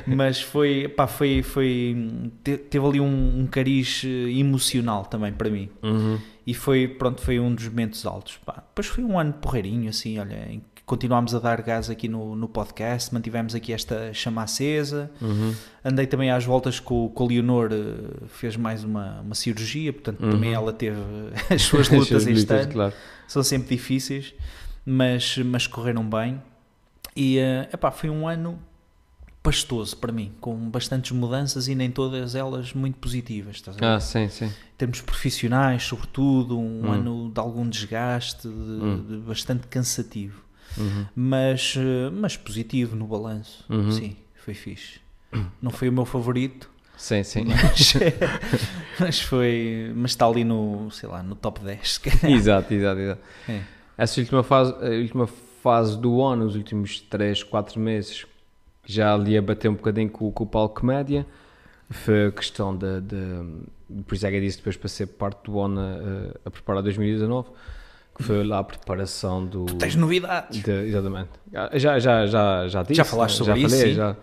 Mas 0.07 0.41
foi, 0.41 0.89
pá, 0.89 1.07
foi, 1.07 1.43
foi 1.43 1.97
te- 2.43 2.57
teve 2.57 2.85
ali 2.85 3.01
um, 3.01 3.41
um 3.43 3.47
cariz 3.47 4.03
eh, 4.05 4.31
emocional 4.39 5.05
também 5.05 5.33
para 5.33 5.49
mim. 5.51 5.69
Uhum. 5.83 6.19
E 6.45 6.53
foi, 6.55 6.89
pronto, 6.89 7.21
foi 7.21 7.39
um 7.39 7.55
dos 7.55 7.69
momentos 7.69 8.05
altos. 8.05 8.39
Pá. 8.45 8.55
Depois 8.69 8.87
foi 8.89 9.05
um 9.05 9.19
ano 9.21 9.35
porreirinho, 9.35 9.89
assim, 9.89 10.19
olha, 10.19 10.49
em 10.51 10.61
continuámos 10.89 11.35
a 11.35 11.39
dar 11.39 11.61
gás 11.63 11.89
aqui 11.91 12.09
no, 12.09 12.35
no 12.35 12.49
podcast, 12.49 13.13
mantivemos 13.15 13.55
aqui 13.55 13.73
esta 13.73 14.13
chama 14.13 14.43
acesa. 14.43 15.11
Uhum. 15.21 15.55
Andei 15.85 16.07
também 16.07 16.31
às 16.31 16.45
voltas 16.45 16.81
com, 16.81 17.09
com 17.11 17.25
a 17.25 17.29
Leonor, 17.29 17.71
eh, 17.73 18.25
fez 18.29 18.57
mais 18.57 18.83
uma, 18.83 19.21
uma 19.21 19.35
cirurgia, 19.35 19.93
portanto 19.93 20.21
Uhum. 20.25 20.31
também 20.31 20.53
ela 20.55 20.73
teve 20.73 20.99
as 21.55 21.63
suas 21.63 21.89
lutas 21.89 22.23
As 22.23 22.27
este 22.27 22.41
lutas, 22.41 22.63
ano 22.65 22.73
claro. 22.73 22.95
são 23.29 23.43
sempre 23.43 23.77
difíceis, 23.77 24.35
mas, 24.85 25.37
mas 25.39 25.67
correram 25.67 26.03
bem. 26.09 26.43
E 27.15 27.39
eh, 27.39 27.69
epá, 27.73 27.91
foi 27.91 28.09
um 28.11 28.27
ano 28.27 28.59
pastoso 29.43 29.97
para 29.97 30.13
mim, 30.13 30.33
com 30.41 30.57
bastantes 30.69 31.13
mudanças 31.13 31.69
e 31.69 31.75
nem 31.75 31.91
todas 31.91 32.35
elas 32.35 32.73
muito 32.75 32.99
positivas. 32.99 33.57
Estás 33.57 33.77
a? 33.81 33.95
Ah, 33.97 34.01
sim, 34.01 34.29
sim. 34.29 34.47
Em 34.47 34.53
termos 34.77 35.01
profissionais, 35.01 35.83
sobretudo, 35.85 36.59
um 36.59 36.87
Hum. 36.87 36.93
ano 36.93 37.31
de 37.33 37.41
algum 37.41 37.69
desgaste, 37.69 38.43
de, 38.49 38.55
Hum. 38.55 39.05
de 39.09 39.17
bastante 39.19 39.67
cansativo, 39.69 40.43
Uhum. 40.79 41.07
mas, 41.15 41.75
eh, 41.77 42.11
mas 42.11 42.37
positivo 42.37 42.95
no 42.97 43.07
balanço. 43.07 43.65
Uhum. 43.69 43.91
Sim, 43.91 44.17
foi 44.37 44.55
fixe. 44.55 45.01
Não 45.61 45.71
foi 45.71 45.89
o 45.89 45.93
meu 45.93 46.05
favorito, 46.05 46.71
Sim, 46.97 47.23
sim. 47.23 47.45
mas, 47.45 47.95
mas 48.99 49.21
foi, 49.21 49.93
mas 49.95 50.11
está 50.13 50.27
ali 50.27 50.43
no, 50.45 50.91
sei 50.91 51.09
lá, 51.09 51.23
no 51.23 51.35
top 51.35 51.61
10. 51.61 51.93
se 51.95 52.01
calhar. 52.01 52.31
exato, 52.37 52.73
exato, 52.75 53.01
exato. 53.01 53.21
É. 53.49 53.61
Essa 53.97 54.21
última 54.21 54.43
fase, 54.43 54.73
a 54.73 54.89
última 55.01 55.27
fase 55.63 55.99
do 55.99 56.23
ano, 56.23 56.45
os 56.47 56.55
últimos 56.57 57.01
3, 57.01 57.43
4 57.43 57.79
meses, 57.81 58.25
já 58.87 59.15
ali 59.15 59.37
a 59.37 59.43
bater 59.43 59.69
um 59.69 59.75
bocadinho 59.75 60.09
com, 60.11 60.31
com 60.33 60.45
o 60.45 60.47
palco 60.47 60.81
comédia, 60.81 61.27
foi 61.91 62.27
a 62.27 62.33
questão 62.33 62.77
de, 62.77 63.01
de 63.01 64.03
por 64.07 64.15
isso 64.15 64.27
é 64.27 64.31
que 64.31 64.37
eu 64.37 64.41
disse 64.41 64.59
depois 64.59 64.77
para 64.77 64.89
ser 64.89 65.07
parte 65.07 65.45
do 65.45 65.57
ONU 65.57 65.81
a, 65.81 66.49
a 66.49 66.51
preparar 66.51 66.83
2019, 66.83 67.49
que 68.19 68.23
foi 68.25 68.45
lá 68.45 68.59
a 68.59 68.65
preparação 68.65 69.47
do... 69.47 69.65
Tens 69.65 69.95
novidades. 69.97 70.63
de- 70.63 70.71
exatamente. 70.89 71.31
Já, 71.75 71.99
já, 71.99 72.27
já, 72.27 72.69
já 72.69 72.83
disse. 72.83 72.95
Já 72.97 73.05
falaste 73.05 73.37
sobre 73.37 73.53
já 73.61 73.67
isso, 73.67 73.77
falei, 73.79 73.95
já, 73.95 74.17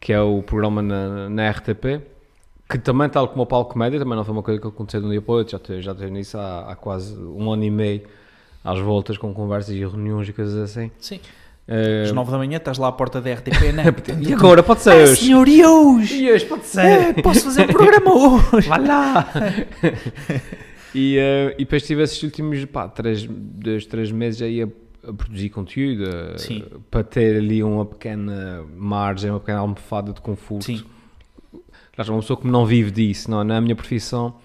que 0.00 0.12
é 0.12 0.20
o 0.20 0.42
programa 0.42 0.82
na, 0.82 1.28
na 1.28 1.50
RTP, 1.50 2.00
que 2.68 2.78
também, 2.78 3.08
tal 3.08 3.28
como 3.28 3.42
o 3.42 3.46
Palco 3.46 3.72
Comédia, 3.72 3.98
também 3.98 4.16
não 4.16 4.24
foi 4.24 4.32
uma 4.32 4.42
coisa 4.42 4.60
que 4.60 4.66
aconteceu 4.66 5.00
de 5.00 5.06
um 5.06 5.10
dia 5.10 5.22
para 5.22 5.32
o 5.32 5.36
outro, 5.36 5.52
já 5.52 5.56
estou 5.58 5.80
já 5.80 5.92
estou 5.92 6.08
nisso 6.08 6.36
há, 6.38 6.72
há 6.72 6.74
quase 6.76 7.14
um 7.16 7.52
ano 7.52 7.64
e 7.64 7.70
meio, 7.70 8.02
às 8.64 8.78
voltas 8.80 9.16
com 9.18 9.32
conversas 9.32 9.74
e 9.74 9.78
reuniões 9.80 10.28
e 10.28 10.32
coisas 10.32 10.56
assim. 10.56 10.90
Sim. 10.98 11.20
Eh, 11.70 12.04
Às 12.06 12.12
9 12.12 12.30
da 12.30 12.38
manhã 12.38 12.56
estás 12.56 12.78
lá 12.78 12.88
à 12.88 12.92
porta 12.92 13.20
da 13.20 13.30
RTP, 13.30 13.72
né? 13.74 13.84
e 14.26 14.32
agora, 14.32 14.62
pode 14.62 14.80
ser 14.80 14.90
Ah, 14.92 14.96
hoje. 15.04 15.16
senhor, 15.26 15.46
e 15.46 15.62
hoje? 15.66 16.24
E 16.24 16.32
hoje, 16.32 16.46
pode 16.46 16.62
É, 16.62 16.64
ser. 17.12 17.22
posso 17.22 17.40
fazer 17.44 17.66
programa 17.66 18.10
hoje? 18.54 18.66
Vai 18.68 18.86
lá! 18.86 19.28
e, 20.94 21.16
eh, 21.18 21.54
e 21.58 21.64
depois 21.64 21.82
tive 21.86 22.02
esses 22.02 22.22
últimos, 22.22 22.64
pá, 22.66 22.88
três, 22.88 23.24
dois, 23.26 23.86
três 23.86 24.10
meses 24.10 24.42
aí 24.42 24.62
a, 24.62 24.68
a 25.08 25.12
produzir 25.12 25.50
conteúdo, 25.50 26.04
a- 26.08 26.38
para 26.90 27.02
ter 27.04 27.36
ali 27.36 27.62
uma 27.62 27.84
pequena 27.86 28.64
margem, 28.76 29.30
uma 29.30 29.40
pequena 29.40 29.58
almofada 29.58 30.12
de 30.12 30.20
conforto. 30.20 30.64
Sim. 30.64 30.82
Claro, 31.94 32.12
uma 32.12 32.20
pessoa 32.20 32.40
que 32.40 32.46
não 32.46 32.64
vive 32.64 32.90
disso, 32.90 33.30
não, 33.30 33.40
é 33.42 33.56
a 33.56 33.60
minha 33.60 33.74
profissão, 33.76 34.36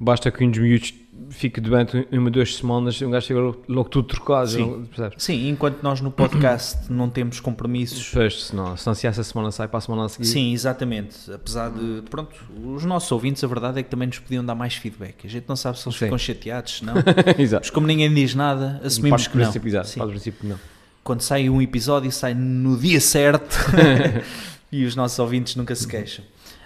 basta 0.00 0.30
que 0.30 0.44
uns 0.44 0.56
miúdos 0.56 0.94
fica 1.30 1.60
durante 1.60 2.06
uma, 2.10 2.30
duas 2.30 2.56
semanas, 2.56 3.00
um 3.02 3.10
gajo 3.10 3.26
chega 3.26 3.40
logo, 3.40 3.62
logo 3.68 3.88
tudo 3.88 4.08
trocado, 4.08 4.50
Sim. 4.50 4.86
Sim, 5.16 5.48
enquanto 5.48 5.82
nós 5.82 6.00
no 6.00 6.10
podcast 6.10 6.78
não 6.92 7.08
temos 7.08 7.38
compromissos. 7.40 8.10
Depois, 8.10 8.44
se 8.44 8.56
não, 8.56 8.76
se 8.76 8.86
não 8.86 8.94
se 8.94 9.06
essa 9.06 9.22
semana 9.22 9.50
sai 9.50 9.68
para 9.68 9.78
a 9.78 9.80
semana 9.80 10.06
a 10.06 10.08
seguir. 10.08 10.26
Sim, 10.26 10.52
exatamente. 10.52 11.30
Apesar 11.30 11.70
de, 11.70 12.02
pronto, 12.08 12.34
os 12.64 12.84
nossos 12.84 13.10
ouvintes, 13.12 13.44
a 13.44 13.46
verdade 13.46 13.80
é 13.80 13.82
que 13.82 13.90
também 13.90 14.08
nos 14.08 14.18
podiam 14.18 14.44
dar 14.44 14.54
mais 14.54 14.74
feedback. 14.74 15.26
A 15.26 15.28
gente 15.28 15.44
não 15.48 15.56
sabe 15.56 15.78
se 15.78 15.86
eles 15.86 15.98
Sim. 15.98 16.06
ficam 16.06 16.18
chateados, 16.18 16.78
se 16.78 16.84
não. 16.84 16.94
Exato. 17.38 17.62
Mas 17.64 17.70
como 17.70 17.86
ninguém 17.86 18.12
diz 18.12 18.34
nada, 18.34 18.80
assumimos 18.82 19.26
que 19.26 19.36
não. 19.36 19.50
exato, 19.50 19.88
Sim. 19.88 19.98
faz 20.00 20.10
princípio 20.10 20.48
não. 20.48 20.58
Quando 21.04 21.20
sai 21.20 21.50
um 21.50 21.60
episódio, 21.60 22.10
sai 22.12 22.32
no 22.32 22.76
dia 22.76 23.00
certo 23.00 23.56
e 24.70 24.84
os 24.84 24.96
nossos 24.96 25.18
ouvintes 25.18 25.56
nunca 25.56 25.74
se 25.74 25.86
queixam. 25.86 26.24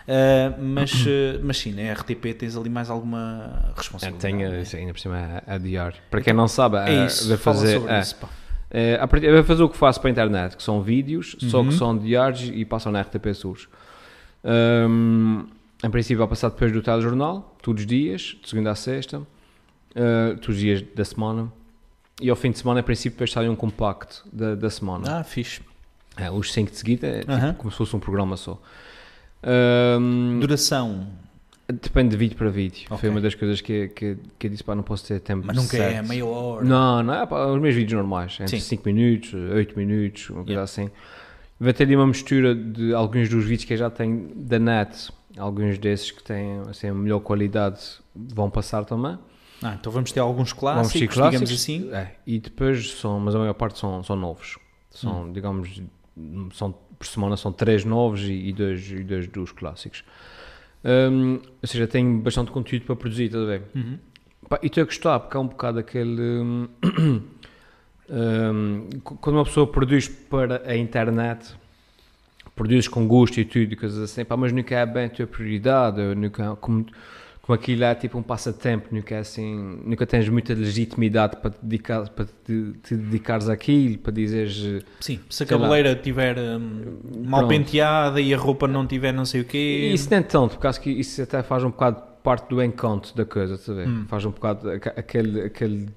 Ah, 0.08 0.54
mas, 0.60 0.92
ah, 1.06 1.40
mas 1.42 1.56
sim, 1.58 1.72
na 1.72 1.92
RTP 1.92 2.32
tens 2.38 2.56
ali 2.56 2.70
mais 2.70 2.88
alguma 2.90 3.60
É, 3.72 3.76
responsabilidade. 3.76 4.20
tenho, 4.36 4.48
não 4.50 4.56
é? 4.56 4.62
isso 4.62 4.76
ainda 4.76 4.92
por 4.92 5.00
cima 5.00 5.18
é 5.46 5.54
adiar. 5.54 5.94
Para 6.10 6.20
quem 6.20 6.32
não 6.32 6.46
sabe, 6.48 6.76
É 6.76 6.94
é, 7.02 7.06
isso, 7.06 7.28
vai 7.28 7.36
fala 7.36 7.56
fazer, 7.56 7.72
sobre 7.80 7.92
é, 7.92 8.00
isso. 8.00 8.16
pá. 8.16 8.28
é, 8.70 8.94
a 9.00 9.06
partir- 9.08 9.32
vai 9.32 9.42
fazer 9.42 9.62
o 9.62 9.68
que 9.68 9.76
faço 9.76 10.00
para 10.00 10.10
a 10.10 10.12
internet, 10.12 10.56
que 10.56 10.62
são 10.62 10.80
vídeos, 10.82 11.36
só 11.50 11.58
Uhum. 11.60 11.68
que 11.68 11.74
são 11.74 11.98
diários 11.98 12.42
e 12.54 12.64
passam 12.64 12.92
na 12.92 13.00
RTP 13.00 13.32
Sus. 13.34 13.68
Hum, 14.44 15.46
em 15.84 15.90
princípio, 15.90 16.18
vai 16.18 16.28
passar 16.28 16.50
depois 16.50 16.72
do 16.72 16.80
telejornal, 16.82 17.56
todos 17.62 17.82
os 17.82 17.86
dias, 17.86 18.36
de 18.42 18.48
segunda 18.48 18.70
a 18.70 18.74
sexta, 18.74 19.22
eh, 19.94 20.34
todos 20.40 20.50
os 20.50 20.58
dias 20.58 20.82
da 20.94 21.04
semana. 21.04 21.52
E 22.20 22.30
ao 22.30 22.36
fim 22.36 22.50
de 22.50 22.58
semana, 22.58 22.80
em 22.80 22.82
princípio, 22.82 23.12
depois 23.16 23.30
sai 23.32 23.48
um 23.48 23.56
compacto 23.56 24.24
da, 24.32 24.54
da 24.54 24.70
semana. 24.70 25.18
Ah, 25.20 25.24
fixe. 25.24 25.60
É, 26.16 26.30
os 26.30 26.50
5 26.52 26.70
de 26.70 26.76
seguida 26.78 27.06
é 27.06 27.20
tipo 27.20 27.32
Aham. 27.32 27.54
como 27.54 27.70
se 27.70 27.76
fosse 27.76 27.94
um 27.94 27.98
programa 28.00 28.36
só. 28.38 28.58
Hum, 29.46 30.38
Duração, 30.40 31.06
depende 31.68 32.10
de 32.10 32.16
vídeo 32.16 32.36
para 32.36 32.48
vídeo. 32.50 32.86
Ok. 32.86 32.98
Foi 32.98 33.08
uma 33.08 33.20
das 33.20 33.34
coisas 33.34 33.60
que, 33.60 33.88
que, 33.88 34.16
que 34.38 34.46
eu 34.46 34.50
disse, 34.50 34.64
pá, 34.64 34.74
não 34.74 34.82
posso 34.82 35.06
ter 35.06 35.20
tempo 35.20 35.46
mas 35.46 35.56
nunca 35.56 35.76
é 35.76 35.90
certo. 35.92 36.08
meia 36.08 36.26
hora. 36.26 36.64
Não, 36.64 37.02
não, 37.02 37.14
é 37.14 37.26
pá, 37.26 37.46
os 37.46 37.60
meus 37.60 37.74
vídeos 37.74 37.92
normais, 37.94 38.38
entre 38.40 38.58
Sim. 38.60 38.76
5 38.76 38.82
minutos, 38.86 39.34
8 39.34 39.78
minutos, 39.78 40.30
uma 40.30 40.44
coisa 40.44 40.50
Yeah. 40.50 40.64
assim. 40.64 40.90
Vai 41.58 41.72
ter 41.72 41.84
ali 41.84 41.96
uma 41.96 42.06
mistura 42.06 42.54
de 42.54 42.92
alguns 42.92 43.28
dos 43.28 43.44
vídeos 43.44 43.64
que 43.64 43.72
eu 43.72 43.78
já 43.78 43.88
tenho 43.88 44.30
da 44.34 44.58
net, 44.58 45.10
alguns 45.38 45.78
desses 45.78 46.10
que 46.10 46.22
têm 46.22 46.60
assim, 46.68 46.88
a 46.88 46.94
melhor 46.94 47.20
qualidade 47.20 47.80
vão 48.14 48.50
passar 48.50 48.84
também. 48.84 49.18
Ah, 49.62 49.74
então 49.80 49.90
vamos 49.90 50.12
ter 50.12 50.20
alguns 50.20 50.52
Vamos 50.52 50.92
ter 50.92 51.06
clássicos, 51.06 51.14
digamos 51.14 51.50
assim. 51.50 51.90
É, 51.92 52.12
e 52.26 52.38
depois 52.38 52.90
são, 52.92 53.18
mas 53.18 53.34
a 53.34 53.38
maior 53.38 53.54
parte 53.54 53.78
são, 53.78 54.02
são 54.02 54.14
novos. 54.16 54.56
Hum. 54.58 54.60
São, 54.90 55.32
digamos, 55.32 55.82
são, 56.52 56.74
por 56.98 57.06
semana 57.06 57.36
são 57.36 57.52
três 57.52 57.84
novos 57.84 58.22
e, 58.22 58.32
e 58.32 58.52
dois, 58.52 58.90
e 58.90 59.02
dois 59.02 59.26
dos 59.26 59.52
clássicos. 59.52 60.04
Hum, 60.84 61.40
ou 61.62 61.68
seja, 61.68 61.86
tenho 61.86 62.20
bastante 62.20 62.50
conteúdo 62.50 62.84
para 62.86 62.96
produzir, 62.96 63.24
estás 63.24 63.42
a 63.42 63.46
ver? 63.46 63.62
Uhum. 63.74 63.98
Pá, 64.48 64.58
e 64.62 64.66
estou 64.66 64.82
a 64.82 64.84
gostar, 64.84 65.18
porque 65.20 65.36
há 65.36 65.40
um 65.40 65.48
bocado 65.48 65.78
aquele. 65.78 66.20
hum, 66.20 66.68
hum, 68.08 68.88
qu- 69.02 69.16
quando 69.16 69.36
uma 69.36 69.44
pessoa 69.44 69.66
produz 69.66 70.08
para 70.08 70.62
a 70.64 70.76
internet, 70.76 71.54
produz 72.54 72.86
com 72.88 73.06
gosto 73.06 73.38
e 73.40 73.44
tudo, 73.44 73.72
e 73.72 73.76
coisas 73.76 73.98
assim, 73.98 74.24
pá, 74.24 74.36
mas 74.36 74.52
nunca 74.52 74.74
é 74.76 74.86
bem 74.86 75.06
a 75.06 75.10
tua 75.10 75.26
prioridade, 75.26 76.00
nunca, 76.14 76.56
como, 76.56 76.86
como 77.46 77.54
aquilo 77.54 77.84
é 77.84 77.94
tipo 77.94 78.18
um 78.18 78.22
passatempo, 78.22 78.88
nunca 78.90 79.14
é 79.14 79.18
assim, 79.18 79.78
nunca 79.84 80.04
tens 80.04 80.28
muita 80.28 80.52
legitimidade 80.52 81.36
para 81.36 81.50
te, 81.50 81.58
dedicar, 81.62 82.08
para 82.08 82.24
te, 82.24 82.72
te 82.82 82.96
dedicares 82.96 83.48
àquilo, 83.48 83.98
para 83.98 84.12
dizeres. 84.12 84.82
Sim, 85.00 85.20
se 85.30 85.44
a 85.44 85.46
cabeleira 85.46 85.92
estiver 85.92 86.36
hum, 86.38 86.96
mal 87.24 87.40
Pronto. 87.46 87.48
penteada 87.48 88.20
e 88.20 88.34
a 88.34 88.36
roupa 88.36 88.66
não 88.66 88.84
tiver 88.84 89.12
não 89.12 89.24
sei 89.24 89.42
o 89.42 89.44
quê. 89.44 89.90
Isso 89.94 90.08
nem 90.10 90.22
tanto, 90.22 90.52
porque 90.54 90.66
acho 90.66 90.80
que 90.80 90.90
isso 90.90 91.22
até 91.22 91.40
faz 91.42 91.62
um 91.62 91.70
bocado 91.70 92.02
parte 92.22 92.48
do 92.48 92.60
encanto 92.60 93.14
da 93.16 93.24
coisa? 93.24 93.54
Hum. 93.86 94.04
Faz 94.08 94.24
um 94.24 94.30
bocado 94.32 94.68
aquele, 94.68 95.42
aquele 95.42 95.88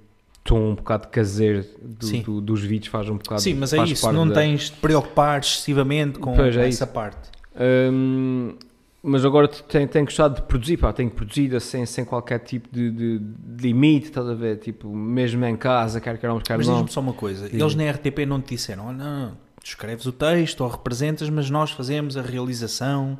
tom 0.43 0.69
um 0.71 0.75
bocado 0.75 1.07
caseiro 1.07 1.65
do- 1.81 2.21
do- 2.21 2.41
dos 2.41 2.61
vídeos, 2.61 2.91
faz 2.91 3.09
um 3.09 3.17
bocado. 3.17 3.41
Sim, 3.41 3.55
mas 3.55 3.73
é 3.73 3.83
isso, 3.85 4.11
não 4.11 4.27
da- 4.27 4.35
tens 4.35 4.65
de 4.69 4.73
preocupar 4.73 5.39
excessivamente 5.39 6.19
com 6.19 6.35
Pois, 6.35 6.55
é 6.55 6.67
essa 6.67 6.83
isso. 6.83 6.87
parte. 6.93 7.29
Hum, 7.59 8.53
mas 9.01 9.23
agora 9.25 9.47
te- 9.47 9.63
tenho, 9.63 9.87
tenho 9.87 10.05
gostado 10.05 10.35
de 10.35 10.41
produzir, 10.43 10.77
pá, 10.77 10.91
tenho 10.91 11.09
produzido 11.09 11.59
sem, 11.59 11.85
sem 11.85 12.03
qualquer 12.03 12.39
tipo 12.39 12.67
de, 12.71 12.91
de- 12.91 13.19
de 13.19 13.63
limite, 13.63 14.07
estás 14.07 14.27
a 14.27 14.33
ver? 14.33 14.57
Tipo, 14.57 14.93
mesmo 14.93 15.43
em 15.45 15.55
casa, 15.55 16.01
quer 16.01 16.17
queiramos, 16.17 16.43
quer 16.43 16.57
Mas 16.57 16.67
não. 16.67 16.75
diz-me 16.75 16.91
só 16.91 16.99
uma 16.99 17.13
coisa, 17.13 17.43
Diz-me. 17.45 17.61
eles 17.61 17.75
na 17.75 17.89
RTP 17.89 18.25
não 18.27 18.41
te 18.41 18.55
disseram, 18.55 18.87
olha, 18.87 18.97
não, 18.97 19.31
tu 19.61 19.65
escreves 19.67 20.05
o 20.05 20.11
texto 20.11 20.61
ou 20.61 20.69
representas, 20.69 21.29
mas 21.29 21.49
nós 21.49 21.71
fazemos 21.71 22.17
a 22.17 22.21
realização. 22.21 23.17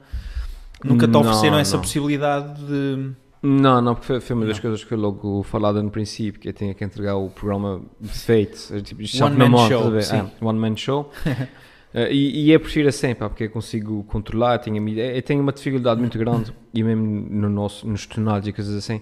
Nunca 0.84 1.08
te 1.08 1.12
Não, 1.12 1.22
ofereceram 1.22 1.58
essa 1.58 1.76
não. 1.76 1.82
possibilidade 1.84 2.62
de... 2.66 3.12
Não, 3.42 3.82
não, 3.82 3.96
porque 3.96 4.20
foi, 4.20 4.36
uma 4.36 4.46
das 4.46 4.58
Não. 4.58 4.62
coisas 4.64 4.84
que 4.84 4.94
eu 4.94 4.98
logo 4.98 5.44
falada 5.44 5.82
no 5.82 5.90
princípio, 5.90 6.42
que 6.42 6.50
eu 6.50 6.54
tinha 6.54 6.74
que 6.74 6.84
entregar 6.84 7.16
o 7.16 7.30
programa 7.30 7.82
feito, 8.04 8.82
tipo, 8.82 9.02
One 9.24 9.38
man 9.38 9.68
show, 9.68 9.68
estás 9.68 9.86
a 9.86 9.90
ver? 9.92 10.04
sim. 10.04 10.18
É, 10.42 10.46
one 10.46 10.60
man 10.60 10.76
show. 10.76 11.10
Eh, 11.94 12.14
e, 12.14 12.46
e 12.46 12.52
eu 12.52 12.60
prefiro 12.60 12.88
assim, 12.88 13.14
pá, 13.16 13.28
porque 13.30 13.46
eu 13.46 13.50
consigo 13.50 14.04
controlar, 14.04 14.56
eu 14.56 14.60
tenho, 14.60 14.82
minha- 14.82 15.12
eu 15.16 15.22
tenho 15.22 15.42
uma 15.42 15.52
dificuldade 15.52 16.00
muito 16.00 16.18
grande, 16.20 16.54
e 16.74 16.84
mesmo 16.84 17.04
no 17.30 17.50
nosso, 17.50 17.88
nos 17.88 18.06
tornados 18.06 18.48
e 18.48 18.52
coisas 18.54 18.76
assim, 18.76 19.02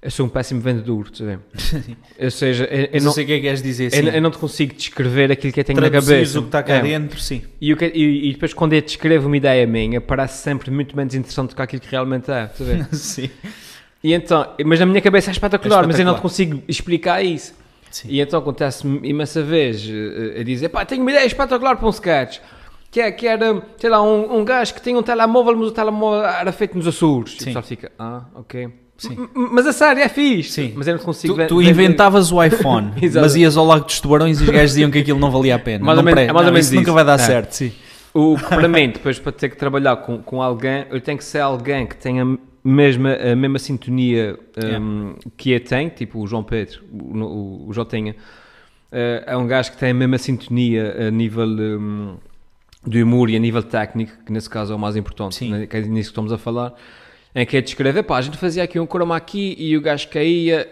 eu 0.00 0.10
sou 0.10 0.26
um 0.26 0.28
péssimo 0.28 0.60
vendedor, 0.60 1.10
ver? 1.18 1.38
Ou 2.20 2.30
seja, 2.30 2.64
eu, 2.64 2.80
eu 2.84 2.88
Eu 2.94 3.02
não, 3.02 3.12
sei 3.12 3.24
o 3.24 3.26
que 3.26 3.32
é 3.32 3.36
que 3.36 3.42
queres 3.42 3.62
dizer, 3.62 3.92
eu, 3.94 4.08
eu 4.14 4.22
não 4.22 4.30
te 4.30 4.38
consigo 4.38 4.74
descrever 4.74 5.30
aquilo 5.32 5.52
que 5.52 5.60
eu 5.60 5.64
tenho 5.64 5.80
na 5.80 5.90
cabeça. 5.90 6.38
o 6.38 6.42
que 6.42 6.48
está 6.48 6.62
cá 6.62 6.74
É. 6.76 6.82
dentro, 6.82 7.18
sim. 7.20 7.42
E, 7.60 7.72
o 7.72 7.76
que- 7.76 7.92
e- 7.94 8.28
e 8.30 8.32
depois 8.32 8.52
quando 8.54 8.72
eu 8.74 8.80
descrevo 8.82 9.26
uma 9.26 9.36
ideia 9.36 9.66
minha, 9.66 10.00
parece 10.00 10.42
sempre 10.42 10.70
muito 10.70 10.96
menos 10.96 11.14
interessante 11.14 11.50
do 11.50 11.56
que 11.56 11.62
aquilo 11.62 11.80
que 11.82 11.90
realmente 11.90 12.30
é, 12.30 12.46
ver? 12.58 12.86
sim. 12.94 13.30
E 14.02 14.12
então, 14.12 14.46
mas 14.66 14.78
na 14.80 14.84
minha 14.86 15.00
cabeça 15.00 15.30
é 15.30 15.32
espetacular, 15.32 15.84
É 15.84 15.86
mas 15.86 15.98
eu 15.98 16.04
não 16.04 16.12
espetacular. 16.14 16.18
te 16.18 16.22
consigo 16.54 16.62
explicar 16.68 17.22
isso. 17.24 17.54
Sim. 17.94 18.08
E 18.10 18.20
então 18.20 18.40
acontece-me 18.40 19.08
imensa 19.08 19.40
vez 19.40 19.88
eh, 19.88 20.40
a 20.40 20.42
dizer, 20.42 20.68
pá, 20.68 20.84
tenho 20.84 21.00
uma 21.02 21.12
ideia 21.12 21.24
espetacular 21.24 21.76
para 21.76 21.86
um 21.86 21.90
sketch. 21.90 22.38
Que, 22.90 23.00
é, 23.00 23.10
que 23.12 23.24
era, 23.26 23.62
sei 23.76 23.88
lá, 23.90 24.02
um, 24.02 24.38
um 24.38 24.44
gajo 24.44 24.74
que 24.74 24.80
tinha 24.82 24.98
um 24.98 25.02
telemóvel, 25.02 25.56
mas 25.56 25.68
o 25.68 25.70
telemóvel 25.72 26.24
era 26.24 26.50
feito 26.50 26.76
nos 26.76 26.86
Açores. 26.88 27.34
E 27.34 27.36
o 27.36 27.38
Sim. 27.38 27.44
pessoal 27.46 27.62
fica, 27.62 27.92
ah, 27.98 28.22
ok. 28.34 28.68
Sim. 28.96 29.28
Mas 29.34 29.64
a 29.66 29.72
sério, 29.72 30.02
é 30.02 30.08
fixe. 30.08 30.50
Sim. 30.50 30.72
Mas 30.76 30.86
eu 30.88 30.96
não 30.96 31.02
consigo 31.04 31.34
Tu, 31.34 31.46
tu 31.46 31.62
inventavas 31.62 32.30
o 32.32 32.42
iPhone, 32.42 32.92
mas 33.20 33.34
ias 33.36 33.56
ao 33.56 33.64
Lago 33.64 33.84
dos 33.84 34.00
Tubarões 34.00 34.40
e 34.40 34.44
os 34.44 34.48
gajos 34.50 34.70
diziam 34.70 34.90
que 34.90 34.98
aquilo 34.98 35.18
não 35.20 35.30
valia 35.30 35.54
a 35.54 35.58
pena. 35.58 35.84
Mais 35.84 35.96
não 35.96 36.04
menos- 36.04 36.20
é 36.20 36.32
mais 36.32 36.46
Não, 36.46 36.58
isso 36.58 36.74
nunca 36.74 36.92
vai 36.92 37.04
dar 37.04 37.14
É. 37.14 37.18
certo, 37.18 37.52
sim. 37.52 37.72
O 38.12 38.36
para 38.38 38.68
mim, 38.68 38.90
depois 38.90 39.18
para 39.18 39.32
ter 39.32 39.48
que 39.48 39.56
trabalhar 39.56 39.96
com, 39.96 40.18
com 40.22 40.40
alguém, 40.40 40.86
eu 40.90 41.00
tenho 41.00 41.18
que 41.18 41.24
ser 41.24 41.40
alguém 41.40 41.84
que 41.86 41.96
tenha 41.96 42.24
mesma, 42.64 43.14
a 43.14 43.36
mesma 43.36 43.58
sintonia 43.58 44.38
um, 44.80 45.14
que 45.36 45.52
eu 45.52 45.60
tenho, 45.60 45.90
tipo 45.90 46.18
o 46.18 46.26
João 46.26 46.42
Pedro, 46.42 46.82
o, 46.90 47.18
o, 47.18 47.68
o 47.68 47.72
Jotinha. 47.72 48.16
Eh, 48.90 49.24
é 49.26 49.36
um 49.36 49.46
gajo 49.46 49.72
que 49.72 49.76
tem 49.76 49.90
a 49.90 49.94
mesma 49.94 50.16
sintonia 50.16 51.08
a 51.08 51.10
nível 51.10 51.46
um, 51.46 52.16
de 52.86 53.02
humor 53.02 53.28
e 53.28 53.36
a 53.36 53.38
nível 53.38 53.62
técnico, 53.62 54.12
que 54.24 54.32
nesse 54.32 54.48
caso 54.48 54.72
é 54.72 54.76
o 54.76 54.78
mais 54.78 54.96
importante, 54.96 55.34
Sim. 55.34 55.50
né, 55.50 55.66
que 55.66 55.76
é 55.76 55.80
nisso 55.80 56.10
que 56.10 56.12
estamos 56.12 56.32
a 56.32 56.38
falar, 56.38 56.72
em 57.34 57.44
que 57.44 57.56
é 57.56 57.60
descrever, 57.60 58.02
pá, 58.04 58.16
a 58.18 58.22
gente 58.22 58.38
fazia 58.38 58.62
aqui 58.62 58.78
um 58.78 58.86
croma 58.86 59.16
aqui 59.16 59.56
e 59.58 59.76
o 59.76 59.80
gajo 59.80 60.08
caía 60.08 60.70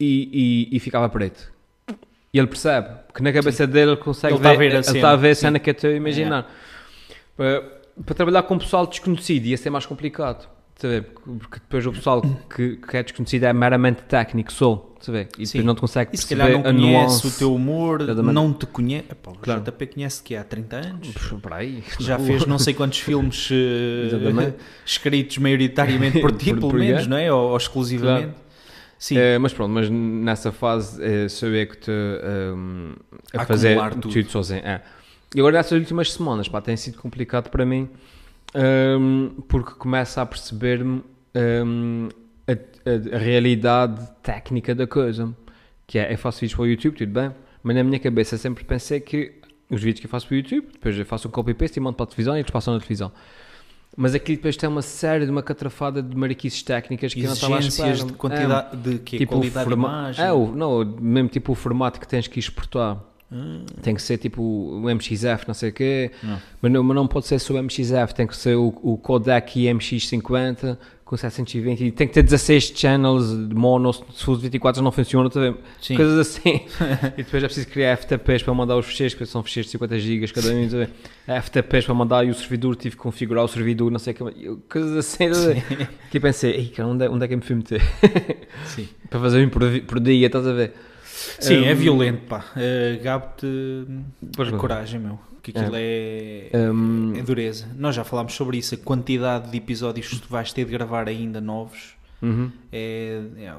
e, 0.00 0.68
e, 0.72 0.76
e 0.76 0.80
ficava 0.80 1.08
preto. 1.08 1.52
E 2.32 2.38
ele 2.38 2.46
percebe, 2.46 2.88
porque 3.06 3.22
na 3.22 3.32
cabeça 3.32 3.66
dele 3.66 3.92
ele 3.92 3.96
consegue 3.98 4.34
Ele 4.34 4.46
a 4.46 4.54
ver 4.54 4.72
a 4.72 4.74
ele 4.76 4.82
cena, 4.82 4.98
está 4.98 5.10
a 5.10 5.16
ver 5.16 5.30
a 5.30 5.34
sim. 5.34 5.40
cena 5.42 5.58
que 5.58 5.70
eu 5.70 5.72
estou 5.72 5.90
a 5.90 5.94
imaginar. 5.94 6.50
Para, 7.36 7.62
para 8.04 8.14
trabalhar 8.14 8.42
com 8.42 8.58
pessoal 8.58 8.86
desconhecido 8.86 9.46
ia 9.46 9.56
ser 9.56 9.70
mais 9.70 9.86
complicado. 9.86 10.48
Porque 10.78 11.58
depois 11.58 11.86
o 11.86 11.92
pessoal 11.92 12.22
que, 12.54 12.76
que 12.76 12.96
é 12.96 13.02
desconhecido 13.02 13.44
é 13.44 13.52
meramente 13.52 14.02
técnico 14.02 14.52
a 15.06 15.12
ver? 15.12 15.28
E 15.38 15.46
Sim. 15.46 15.58
depois 15.58 15.64
não 15.66 15.74
te 15.74 15.80
consegue 15.80 16.10
E 16.12 16.16
se 16.16 16.26
perceber 16.26 16.54
calhar 16.58 16.72
não 16.72 16.80
conhece 16.80 17.26
o 17.26 17.30
teu 17.30 17.54
humor, 17.54 18.00
Exatamente. 18.00 18.34
não 18.34 18.52
te 18.52 18.66
conhece. 18.66 19.04
Epá, 19.10 19.30
o 19.30 19.34
Claro. 19.34 19.60
JP 19.62 19.86
conhece 19.86 20.22
que 20.22 20.36
há 20.36 20.44
30 20.44 20.76
anos. 20.76 21.08
Já 22.00 22.18
fez 22.20 22.46
não 22.46 22.58
sei 22.58 22.74
quantos 22.74 22.98
filmes 23.00 23.48
Exatamente. 24.06 24.56
escritos 24.84 25.38
maioritariamente 25.38 26.20
por 26.20 26.32
ti, 26.36 26.54
pelo 26.54 26.72
menos, 26.74 27.06
não 27.06 27.16
é? 27.16 27.32
Ou, 27.32 27.50
ou 27.50 27.56
exclusivamente. 27.56 28.32
Claro. 28.32 28.48
Sim. 28.98 29.16
Eh, 29.16 29.38
mas 29.38 29.52
pronto, 29.52 29.70
mas 29.72 29.88
nessa 29.88 30.50
fase 30.50 31.00
sou 31.28 31.48
eu 31.50 31.66
que 31.68 31.74
estou 31.74 31.94
ehm, 31.94 32.94
a 33.32 33.42
A 33.42 33.46
fazer 33.46 33.68
acumular 33.68 33.90
tudo, 33.94 34.12
tudo. 34.12 34.30
sozinho. 34.30 34.60
É. 34.64 34.82
E 35.34 35.38
agora 35.38 35.56
nessas 35.58 35.78
últimas 35.78 36.12
semanas 36.12 36.48
pá, 36.48 36.60
tem 36.60 36.76
sido 36.76 36.98
complicado 36.98 37.48
para 37.48 37.64
mim 37.64 37.88
ehm, 38.54 39.28
porque 39.48 39.72
começo 39.72 40.20
a 40.20 40.26
perceber-me 40.26 41.02
ehm, 41.34 42.08
a, 42.46 42.52
a- 42.52 43.16
a 43.16 43.18
realidade 43.18 44.06
técnica 44.22 44.74
da 44.74 44.86
coisa. 44.86 45.34
Que 45.86 45.98
é, 45.98 46.12
eu 46.12 46.18
faço 46.18 46.40
vídeos 46.40 46.54
para 46.56 46.62
o 46.64 46.66
YouTube, 46.66 46.96
tudo 46.96 47.12
bem, 47.12 47.30
mas 47.62 47.74
na 47.76 47.82
minha 47.82 47.98
cabeça 47.98 48.36
sempre 48.36 48.62
pensei 48.64 49.00
que 49.00 49.32
os 49.70 49.82
vídeos 49.82 50.00
que 50.00 50.06
eu 50.06 50.10
faço 50.10 50.26
para 50.26 50.34
o 50.34 50.36
YouTube, 50.36 50.66
depois 50.72 50.98
eu 50.98 51.06
faço 51.06 51.28
um 51.28 51.30
copy-paste 51.30 51.78
e 51.78 51.80
mando 51.80 51.96
para 51.96 52.04
a 52.04 52.06
televisão 52.06 52.36
e 52.36 52.40
eles 52.40 52.50
passam 52.50 52.74
na 52.74 52.80
televisão. 52.80 53.10
Mas 53.96 54.14
aquilo 54.14 54.36
depois 54.36 54.56
tem 54.56 54.68
uma 54.68 54.82
série 54.82 55.24
de 55.24 55.30
uma 55.30 55.42
catrafada 55.42 56.02
de 56.02 56.14
mariquices 56.16 56.62
técnicas 56.62 57.12
que 57.14 57.20
eu 57.20 57.26
não 57.26 57.32
estava 57.32 57.54
Exigências 57.58 57.88
espera. 57.98 58.06
de 58.06 58.12
É, 58.12 58.16
quantidade, 58.16 58.76
de 58.76 58.98
quê? 59.00 59.18
tipo 59.18 59.32
qualidade 59.32 59.66
de 59.68 59.74
imagem. 59.74 60.24
É, 60.24 60.32
o, 60.32 60.46
não, 60.54 60.84
mesmo 60.84 61.28
tipo 61.30 61.52
o 61.52 61.54
formato 61.54 61.98
que 61.98 62.06
tens 62.06 62.26
que 62.28 62.38
exportar. 62.38 62.98
Ah, 63.30 63.60
Tem 63.82 63.94
que 63.94 64.02
ser 64.02 64.16
tipo 64.18 64.42
o 64.42 64.88
MXF, 64.88 65.46
não 65.46 65.54
sei 65.54 65.70
o 65.70 65.72
quê. 65.72 66.10
Não. 66.22 66.40
Mas 66.62 66.72
não, 66.72 66.82
mas 66.82 66.94
não 66.96 67.06
pode 67.06 67.26
ser 67.26 67.38
só 67.38 67.54
o 67.54 67.62
MXF, 67.62 68.14
tem 68.14 68.26
que 68.26 68.36
ser 68.36 68.56
o, 68.56 68.74
o 68.82 68.96
codec 68.96 69.60
IMX50 69.60 70.78
com 71.08 71.16
720 71.16 71.84
e 71.86 71.90
tem 71.90 72.06
que 72.06 72.12
ter 72.12 72.22
16 72.22 72.74
channels 72.76 73.30
de 73.48 73.54
mono, 73.54 73.94
se 73.94 74.30
os 74.30 74.42
24 74.42 74.82
não 74.82 74.92
funcionam, 74.92 75.30
tá 75.30 75.54
coisas 75.96 76.18
assim. 76.18 76.60
e 77.16 77.22
depois 77.22 77.42
é 77.42 77.46
preciso 77.46 77.66
criar 77.68 77.96
FTPs 77.96 78.42
para 78.42 78.52
mandar 78.52 78.76
os 78.76 78.84
ficheiros, 78.84 79.14
que 79.14 79.24
são 79.24 79.42
ficheiros 79.42 79.68
de 79.68 79.72
50 79.72 79.98
GB 79.98 80.28
cada 80.28 80.48
um, 80.50 80.68
tá? 80.68 81.40
FTPs 81.40 81.86
para 81.86 81.94
mandar 81.94 82.26
e 82.26 82.30
o 82.30 82.34
servidor, 82.34 82.76
tive 82.76 82.94
que 82.94 83.02
configurar 83.02 83.42
o 83.42 83.48
servidor, 83.48 83.90
não 83.90 83.98
sei 83.98 84.12
o 84.12 84.16
que, 84.30 84.56
coisas 84.68 84.96
assim. 84.98 85.30
tá? 85.30 85.88
Que 86.10 86.20
pensei, 86.20 86.50
Ei, 86.52 86.66
cara, 86.66 86.86
onde, 86.86 87.06
é, 87.06 87.08
onde 87.08 87.24
é 87.24 87.28
que 87.28 87.32
eu 87.32 87.38
me 87.38 87.44
fui 87.44 87.56
meter? 87.56 87.80
Para 89.08 89.20
fazer 89.20 89.46
um 89.46 89.48
por, 89.48 89.62
por 89.86 90.00
dia, 90.00 90.26
estás 90.26 90.46
a 90.46 90.52
ver? 90.52 90.74
Sim, 91.40 91.64
é 91.64 91.72
Um, 91.72 91.76
violento, 91.76 92.22
pá. 92.26 92.44
Uh, 92.56 93.02
Gabo-te 93.02 93.46
a 94.38 94.44
não. 94.50 94.58
coragem, 94.58 95.00
meu. 95.00 95.18
Que 95.42 95.50
aquilo 95.50 95.74
é, 95.74 96.50
Um, 96.72 97.14
é 97.16 97.22
dureza. 97.22 97.66
Nós 97.76 97.94
já 97.94 98.04
falámos 98.04 98.34
sobre 98.34 98.58
isso. 98.58 98.74
A 98.74 98.78
quantidade 98.78 99.50
de 99.50 99.56
episódios 99.56 100.08
que 100.08 100.18
tu 100.20 100.28
vais 100.28 100.52
ter 100.52 100.64
de 100.64 100.72
gravar 100.72 101.08
ainda 101.08 101.40
novos 101.40 101.94
uhum. 102.20 102.50
é, 102.72 103.20
é, 103.38 103.52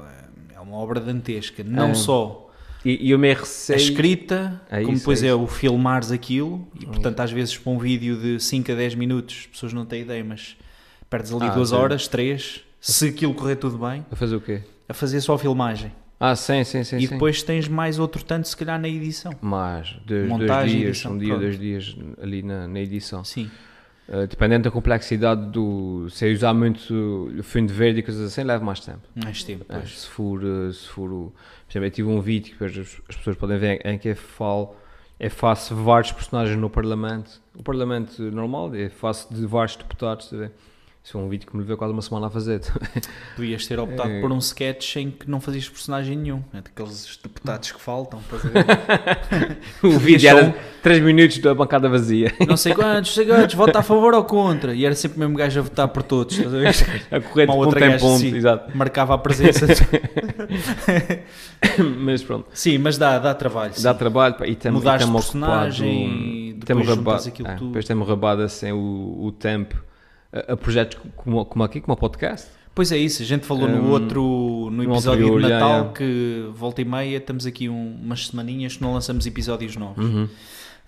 é 0.54 0.60
uma 0.60 0.76
obra 0.76 1.00
dantesca. 1.00 1.64
Não 1.64 1.88
É. 1.90 1.94
só 1.94 2.46
E, 2.84 3.08
e 3.08 3.10
eu 3.10 3.18
me 3.18 3.30
a 3.30 3.36
escrita, 3.74 4.60
É 4.70 4.80
como 4.82 4.92
isso, 4.92 5.00
depois 5.00 5.22
é 5.22 5.28
é, 5.28 5.34
o 5.34 5.46
filmares 5.46 6.10
aquilo. 6.10 6.66
E 6.80 6.86
portanto, 6.86 7.20
às 7.20 7.30
vezes, 7.32 7.56
para 7.58 7.72
um 7.72 7.78
vídeo 7.78 8.16
de 8.18 8.40
5 8.40 8.70
a 8.72 8.74
10 8.74 8.94
minutos, 8.94 9.36
as 9.40 9.46
pessoas 9.48 9.72
não 9.72 9.84
têm 9.84 10.02
ideia, 10.02 10.22
mas 10.24 10.56
perdes 11.08 11.32
ali 11.32 11.46
Ah, 11.46 11.50
duas 11.50 11.70
sim. 11.70 11.74
horas, 11.74 12.06
três, 12.08 12.60
se 12.80 13.08
aquilo 13.08 13.34
correr 13.34 13.56
tudo 13.56 13.76
bem, 13.78 14.04
A 14.10 14.16
fazer 14.16 14.36
o 14.36 14.40
quê? 14.40 14.62
a 14.88 14.94
fazer 14.94 15.20
só 15.20 15.34
a 15.34 15.38
filmagem. 15.38 15.92
Ah, 16.22 16.36
sim, 16.36 16.62
sim, 16.64 16.84
sim. 16.84 16.98
e 16.98 17.06
sim. 17.06 17.14
depois 17.14 17.42
tens 17.42 17.66
mais 17.66 17.98
outro 17.98 18.22
tanto, 18.22 18.46
se 18.46 18.54
calhar, 18.54 18.78
na 18.78 18.88
edição. 18.88 19.32
Mais, 19.40 19.88
dois, 20.04 20.06
dois 20.06 20.28
Montagem, 20.28 20.76
dias, 20.80 20.88
edição, 20.90 21.12
um 21.14 21.18
dia, 21.18 21.28
pronto. 21.28 21.40
dois 21.40 21.58
dias 21.58 21.96
ali 22.22 22.42
na, 22.42 22.68
na 22.68 22.78
edição. 22.80 23.24
Sim. 23.24 23.50
Uh, 24.06 24.26
dependendo 24.26 24.64
da 24.64 24.70
complexidade 24.70 25.46
do. 25.50 26.08
Se 26.10 26.28
eu 26.28 26.32
usar 26.34 26.52
muito 26.52 26.92
o 27.38 27.42
fundo 27.42 27.72
verde 27.72 28.00
e 28.00 28.02
coisas 28.02 28.26
assim, 28.30 28.42
leva 28.42 28.62
mais 28.62 28.80
tempo. 28.80 29.00
Mais 29.24 29.42
tempo, 29.44 29.64
É, 29.68 29.78
pois. 29.78 30.00
se 30.00 30.06
for, 30.08 30.42
uh, 30.44 30.72
se 30.72 30.88
for 30.88 31.10
o. 31.10 31.32
Por 31.66 31.72
exemplo, 31.72 31.86
eu 31.86 31.90
tive 31.90 32.08
um 32.08 32.20
vídeo 32.20 32.54
que 32.58 32.64
as, 32.64 32.76
as 33.08 33.16
pessoas 33.16 33.36
podem 33.36 33.56
ver 33.58 33.80
em 33.86 33.96
que 33.96 34.08
eu 34.08 34.16
falo. 34.16 34.76
Eu 35.18 35.30
faço 35.30 35.74
vários 35.76 36.12
personagens 36.12 36.58
no 36.58 36.68
Parlamento. 36.68 37.40
O 37.54 37.62
Parlamento 37.62 38.20
normal, 38.22 38.74
eu 38.74 38.90
faço 38.90 39.32
de 39.32 39.46
vários 39.46 39.76
deputados. 39.76 40.30
ver? 40.30 40.50
Isso 41.02 41.12
foi 41.12 41.22
um 41.22 41.28
vídeo 41.30 41.46
que 41.48 41.56
me 41.56 41.62
levou 41.62 41.78
quase 41.78 41.94
uma 41.94 42.02
semana 42.02 42.26
a 42.26 42.30
fazer. 42.30 42.60
Podias 43.34 43.66
ter 43.66 43.80
optado 43.80 44.10
É. 44.10 44.20
por 44.20 44.30
um 44.30 44.36
sketch 44.38 44.96
em 44.96 45.10
que 45.10 45.30
não 45.30 45.40
fazias 45.40 45.66
personagem 45.66 46.14
nenhum. 46.14 46.42
É 46.52 46.60
daqueles 46.60 47.18
deputados 47.22 47.72
que 47.72 47.80
faltam. 47.80 48.20
o 49.82 49.98
vídeo 49.98 50.28
era 50.28 50.54
3 50.82 51.02
minutos 51.02 51.38
da 51.38 51.54
bancada 51.54 51.88
vazia. 51.88 52.30
não 52.46 52.54
sei 52.56 52.74
quantos, 52.74 53.14
sei 53.14 53.24
quantos, 53.24 53.54
vota 53.54 53.78
a 53.78 53.82
favor 53.82 54.12
ou 54.12 54.24
contra. 54.24 54.74
E 54.74 54.84
era 54.84 54.94
sempre 54.94 55.16
o 55.16 55.20
mesmo 55.20 55.36
gajo 55.38 55.58
a 55.60 55.62
votar 55.62 55.88
por 55.88 56.02
todos. 56.02 56.36
Estás 56.38 56.54
a 56.54 56.58
ver? 56.58 56.74
A 57.10 57.20
correr 57.20 57.46
de 57.46 57.52
ponto 57.52 57.78
em 57.78 57.98
ponto, 57.98 58.18
sim. 58.20 58.36
exato. 58.36 58.76
Marcava 58.76 59.14
a 59.14 59.18
presença. 59.18 59.66
Mas 61.98 62.22
pronto. 62.22 62.46
sim, 62.52 62.78
mas 62.78 62.96
dá, 62.98 63.18
dá 63.18 63.34
trabalho. 63.34 63.72
sim. 63.74 63.82
Dá 63.82 63.94
trabalho 63.94 64.34
pá, 64.34 64.46
e 64.46 64.54
tem, 64.54 64.70
Mudares 64.70 65.02
e 65.02 65.04
de 65.06 65.10
ocupado, 65.10 65.32
personagem 65.32 66.48
e 66.48 66.52
depois 66.54 66.86
rabado, 66.86 67.04
juntas 67.10 67.26
aquilo 67.26 67.48
é, 67.48 67.54
tudo. 67.54 67.66
depois 67.68 67.84
tem-me 67.86 68.04
rabado 68.04 68.42
assim 68.42 68.72
o, 68.72 69.24
o 69.24 69.32
tempo 69.32 69.76
a, 70.32 70.52
a 70.52 70.56
projetos 70.56 70.98
como, 71.16 71.44
como 71.44 71.64
aqui, 71.64 71.80
como 71.80 71.94
o 71.94 71.96
podcast. 71.96 72.48
Pois 72.74 72.92
é 72.92 72.96
isso, 72.96 73.22
a 73.22 73.26
gente 73.26 73.44
falou 73.44 73.68
Um, 73.68 73.76
no 73.82 73.90
outro, 73.90 74.22
no 74.22 74.70
no 74.70 74.84
episódio 74.84 75.26
anterior, 75.26 75.42
de 75.42 75.48
Natal 75.48 75.84
já. 75.86 75.92
que 75.92 76.48
volta 76.54 76.80
e 76.80 76.84
meia 76.84 77.16
estamos 77.16 77.44
aqui 77.44 77.68
um- 77.68 77.96
umas 78.00 78.28
semaninhas 78.28 78.76
que 78.76 78.82
não 78.82 78.94
lançamos 78.94 79.26
episódios 79.26 79.76
novos. 79.76 80.04
Uhum. 80.04 80.28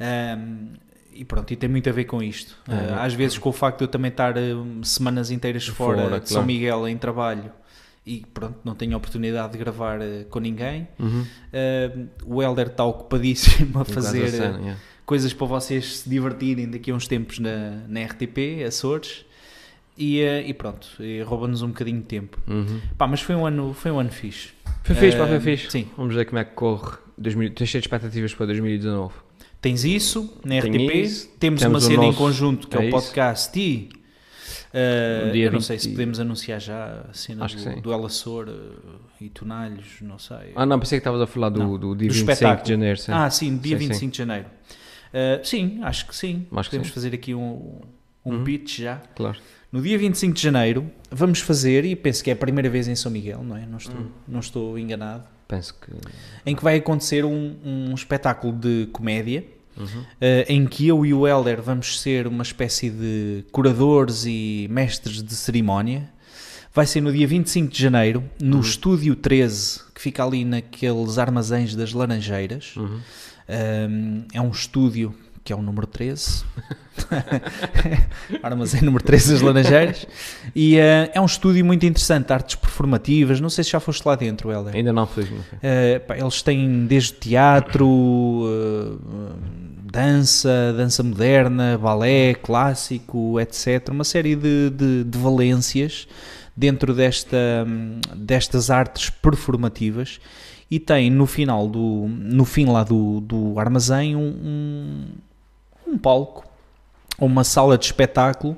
Um, 0.01 0.69
e 1.15 1.25
pronto, 1.25 1.53
e 1.53 1.57
tem 1.57 1.69
muito 1.69 1.89
a 1.89 1.93
ver 1.93 2.05
com 2.05 2.23
isto. 2.23 2.57
É, 2.69 2.93
Uh, 2.93 3.01
às 3.01 3.13
vezes 3.15 3.37
com 3.37 3.49
o 3.51 3.53
facto 3.53 3.79
de 3.79 3.85
eu 3.85 3.89
também 3.89 4.11
estar 4.11 4.37
um, 4.39 4.83
semanas 4.83 5.31
inteiras 5.31 5.67
fora, 5.67 6.03
Fora, 6.03 6.21
de 6.21 6.29
São 6.29 6.37
claro. 6.37 6.47
Miguel 6.47 6.89
em 6.89 6.97
trabalho 6.97 7.53
e 8.07 8.25
pronto, 8.33 8.59
não 8.65 8.75
tenho 8.75 8.95
a 8.95 8.97
oportunidade 8.97 9.53
de 9.53 9.59
gravar 9.59 10.01
uh, 10.01 10.25
com 10.31 10.39
ninguém. 10.41 10.89
Uhum. 10.99 11.27
Uh, 11.53 12.09
o 12.25 12.43
Helder 12.43 12.69
está 12.69 12.85
ocupadíssimo 12.85 13.79
a 13.83 13.85
fazer 13.85 14.25
uh, 14.25 14.31
cena, 14.31 14.59
yeah. 14.59 14.77
coisas 15.05 15.33
para 15.35 15.47
vocês 15.47 15.99
se 15.99 16.09
divertirem 16.09 16.71
daqui 16.71 16.91
a 16.91 16.95
uns 16.95 17.07
tempos 17.07 17.39
na, 17.39 17.83
na 17.89 18.05
RTP, 18.05 18.65
Açores. 18.67 19.25
E, 19.97 20.23
uh, 20.23 20.49
e 20.49 20.55
pronto, 20.55 20.89
e 21.01 21.21
rouba-nos 21.23 21.63
um 21.63 21.69
bocadinho 21.69 21.99
de 21.99 22.07
tempo. 22.07 22.39
Uhum. 22.49 22.81
Pá, 22.97 23.07
mas 23.07 23.21
foi 23.21 23.35
um 23.35 23.45
ano, 23.47 23.75
foi 23.75 23.91
um 23.91 23.99
ano 23.99 24.11
fixe. 24.11 24.51
Foi 24.83 24.95
fixe, 24.97 25.17
pá, 25.17 25.27
foi 25.27 25.37
Uh, 25.37 25.41
fixe. 25.41 25.71
Sim, 25.71 25.87
Vamos 25.97 26.15
ver 26.15 26.25
como 26.25 26.39
é 26.39 26.45
que 26.45 26.53
corre. 26.53 26.97
2000, 27.19 27.51
tens 27.55 27.69
cheio 27.69 27.81
de 27.83 27.87
expectativas 27.89 28.35
para 28.35 28.47
2019. 28.47 29.15
Tens 29.61 29.85
isso 29.85 30.39
na 30.45 30.61
Tem 30.61 30.73
RTP, 30.73 30.95
isso, 30.97 31.29
temos, 31.39 31.61
temos 31.61 31.65
uma 31.67 31.81
cena 31.81 32.03
em 32.05 32.07
nosso- 32.07 32.19
conjunto 32.19 32.67
que 32.67 32.77
é, 32.77 32.85
é 32.85 32.89
o 32.89 32.91
podcast 32.91 33.61
e 33.61 33.91
uh, 34.75 35.27
No 35.27 35.33
dia 35.33 35.45
eu 35.47 35.53
não 35.53 35.61
sei 35.61 35.77
20. 35.77 35.83
se 35.83 35.89
podemos 35.91 36.21
anunciar 36.21 36.61
já 36.61 37.05
a 37.09 37.13
cena 37.13 37.45
Acho 37.45 37.57
do, 37.57 37.63
sim. 37.63 37.81
do 37.81 37.91
uh, 37.91 39.01
e 39.21 39.29
Tonalhos, 39.29 40.01
não 40.01 40.19
sei. 40.19 40.53
Ah, 40.57 40.67
não, 40.67 40.81
pensei 40.81 40.99
que 40.99 41.01
estavas 41.01 41.21
a 41.21 41.27
falar 41.27 41.51
do, 41.51 41.61
Não, 41.61 41.79
do 41.79 41.95
dia 41.95 42.09
do 42.09 42.15
25 42.15 42.33
espetáculo. 42.33 42.65
de 42.65 42.69
janeiro. 42.71 42.99
Sim. 42.99 43.13
ah, 43.13 43.31
sim, 43.31 43.57
dia 43.57 43.79
Sim, 43.79 43.87
25 43.89 44.11
de 44.13 44.19
janeiro. 44.19 44.47
Uh, 45.13 45.47
sim, 45.47 45.79
acho 45.83 46.07
que 46.09 46.17
sim. 46.17 46.47
Acho 46.51 46.71
que 46.71 46.77
podemos 46.77 46.89
sim. 46.89 46.95
fazer 46.95 47.15
aqui 47.15 47.35
um, 47.35 47.81
um 48.25 48.33
Uhum. 48.37 48.45
pitch 48.45 48.81
já. 48.81 48.97
Claro. 49.15 49.39
No 49.73 49.81
dia 49.81 49.97
25 49.99 50.35
de 50.35 50.43
janeiro 50.43 50.91
vamos 51.11 51.41
fazer, 51.41 51.85
e 51.85 51.97
penso 51.97 52.23
que 52.23 52.31
é 52.31 52.33
a 52.35 52.37
primeira 52.37 52.69
vez 52.69 52.87
em 52.89 52.95
São 52.95 53.11
Miguel, 53.11 53.43
não 53.43 53.57
é? 53.57 53.65
Não 53.67 53.79
estou, 53.79 53.97
Hum. 54.01 54.09
não 54.29 54.41
estou 54.41 54.79
enganado. 54.79 55.25
Penso 55.49 55.75
que. 55.75 55.91
Em 56.45 56.55
que 56.55 56.63
vai 56.63 56.77
acontecer 56.77 57.25
um, 57.25 57.57
um 57.65 57.95
espetáculo 57.95 58.53
de 58.53 58.89
comédia 58.93 59.45
Uhum. 59.75 60.05
eh, 60.21 60.45
em 60.51 60.67
que 60.67 60.87
eu 60.87 61.05
e 61.07 61.15
o 61.15 61.27
Helder 61.27 61.63
vamos 61.63 62.01
ser 62.03 62.27
uma 62.27 62.43
espécie 62.43 62.91
de 62.91 63.43
curadores 63.51 64.25
e 64.27 64.67
mestres 64.71 65.23
de 65.23 65.35
cerimónia. 65.35 66.11
Vai 66.75 66.87
ser 66.87 67.01
no 67.01 67.11
dia 67.13 67.27
25 67.27 67.73
de 67.73 67.83
janeiro, 67.83 68.23
no 68.41 68.61
Estúdio 68.61 69.15
13, 69.17 69.81
que 69.95 70.01
fica 70.01 70.23
ali 70.25 70.45
naqueles 70.45 71.17
armazéns 71.19 71.75
das 71.75 71.93
Laranjeiras. 71.95 72.75
Uhum. 72.77 73.01
Um, 73.49 74.25
é 74.33 74.41
um 74.41 74.51
estúdio 74.51 75.15
que 75.45 75.53
é 75.53 75.57
o 75.57 75.63
número 75.63 75.87
13. 75.87 76.45
Armazém 78.43 78.81
número 78.83 79.03
13 79.03 79.33
das 79.33 79.43
Laranjeiras. 79.43 80.07
E 80.55 80.79
eh, 80.79 81.11
é 81.15 81.21
um 81.21 81.27
estúdio 81.27 81.65
muito 81.65 81.85
interessante, 81.85 82.33
artes 82.33 82.55
performativas. 82.55 83.41
Não 83.41 83.51
sei 83.51 83.65
se 83.65 83.71
já 83.71 83.81
foste 83.81 84.07
lá 84.07 84.15
dentro, 84.15 84.51
Helder. 84.53 84.75
Ainda 84.75 84.93
não 84.93 85.07
fui. 85.07 85.25
Uh, 85.25 86.01
pá, 86.07 86.17
eles 86.17 86.43
têm 86.43 86.87
desde 86.87 87.15
teatro, 87.15 87.87
uh, 87.87 88.95
uh, 88.95 89.35
dança, 89.91 90.73
dança 90.77 91.03
moderna, 91.03 91.79
balé, 91.79 92.35
clássico, 92.35 93.41
etc. 93.41 93.89
Uma 93.91 94.05
série 94.05 94.37
de, 94.37 94.71
de, 94.71 95.05
de 95.05 95.19
valências 95.19 96.07
dentro 96.57 96.95
desta, 96.95 97.67
destas 98.15 98.71
artes 98.71 99.11
performativas 99.11 100.21
e 100.73 100.79
tem 100.79 101.11
no 101.11 101.27
final 101.27 101.69
do 101.69 102.07
no 102.09 102.47
fim 102.47 102.65
lá 102.65 102.83
do, 102.83 103.21
do 103.21 103.61
armazém 103.61 104.17
um, 104.17 104.21
um, 104.21 105.05
um 105.87 105.99
palco 105.99 106.45
ou 107.19 107.27
uma 107.27 107.45
sala 107.45 107.77
de 107.77 107.85
espetáculo 107.85 108.57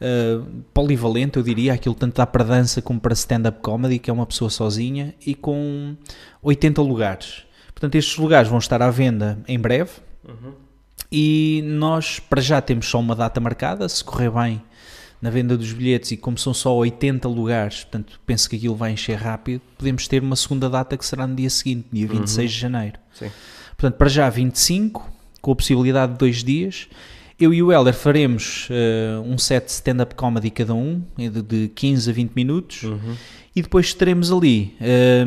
uh, 0.00 0.46
polivalente, 0.72 1.36
eu 1.36 1.42
diria, 1.42 1.74
aquilo 1.74 1.94
tanto 1.94 2.16
dá 2.16 2.26
para 2.26 2.44
dança 2.44 2.80
como 2.80 3.00
para 3.00 3.12
stand-up 3.14 3.60
comedy, 3.60 3.98
que 3.98 4.10
é 4.10 4.12
uma 4.12 4.26
pessoa 4.26 4.50
sozinha, 4.50 5.14
e 5.24 5.34
com 5.34 5.96
80 6.42 6.80
lugares. 6.82 7.44
Portanto, 7.66 7.94
estes 7.94 8.16
lugares 8.16 8.48
vão 8.48 8.58
estar 8.58 8.82
à 8.82 8.90
venda 8.90 9.38
em 9.48 9.58
breve 9.58 9.90
e 11.10 11.62
nós, 11.64 12.20
para 12.20 12.40
já, 12.40 12.60
temos 12.60 12.86
só 12.86 13.00
uma 13.00 13.16
data 13.16 13.40
marcada, 13.40 13.88
se 13.88 14.04
correr 14.04 14.30
bem 14.30 14.62
na 15.20 15.28
venda 15.28 15.56
dos 15.56 15.72
bilhetes 15.72 16.12
e 16.12 16.16
como 16.16 16.38
são 16.38 16.54
só 16.54 16.74
80 16.76 17.28
lugares, 17.28 17.84
portanto, 17.84 18.18
penso 18.24 18.48
que 18.48 18.56
aquilo 18.56 18.74
vai 18.74 18.92
encher 18.92 19.16
rápido, 19.16 19.60
podemos 19.76 20.08
ter 20.08 20.22
uma 20.22 20.36
segunda 20.36 20.70
data 20.70 20.96
que 20.96 21.04
será 21.04 21.26
no 21.26 21.34
dia 21.34 21.50
seguinte, 21.50 21.88
dia 21.92 22.06
26 22.06 22.50
de 22.50 22.58
janeiro. 22.58 22.98
Sim. 23.12 23.30
Portanto, 23.76 23.98
para 23.98 24.08
já 24.08 24.30
25, 24.30 25.10
com 25.40 25.52
a 25.52 25.56
possibilidade 25.56 26.12
de 26.12 26.18
dois 26.18 26.42
dias. 26.44 26.88
Eu 27.38 27.54
e 27.54 27.62
o 27.62 27.72
Helder 27.72 27.94
faremos 27.94 28.68
eh, 28.70 29.18
um 29.24 29.38
set 29.38 29.64
de 29.64 29.70
stand-up 29.72 30.14
comedy 30.14 30.50
cada 30.50 30.74
um, 30.74 31.02
de, 31.16 31.30
de 31.42 31.68
15 31.74 32.10
a 32.10 32.12
20 32.12 32.32
minutos, 32.34 32.82
Uhum. 32.82 33.16
e 33.56 33.62
depois 33.62 33.94
teremos 33.94 34.30
ali 34.30 34.76
eh, 34.80 35.24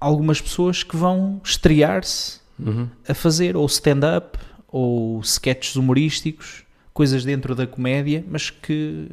algumas 0.00 0.40
pessoas 0.40 0.82
que 0.82 0.96
vão 0.96 1.40
estrear-se 1.44 2.40
Uhum. 2.58 2.88
a 3.08 3.12
fazer 3.14 3.56
ou 3.56 3.66
stand-up 3.66 4.38
ou 4.68 5.20
sketches 5.20 5.76
humorísticos, 5.76 6.62
coisas 6.94 7.24
dentro 7.24 7.54
da 7.54 7.66
comédia, 7.66 8.24
mas 8.28 8.48
que 8.50 9.08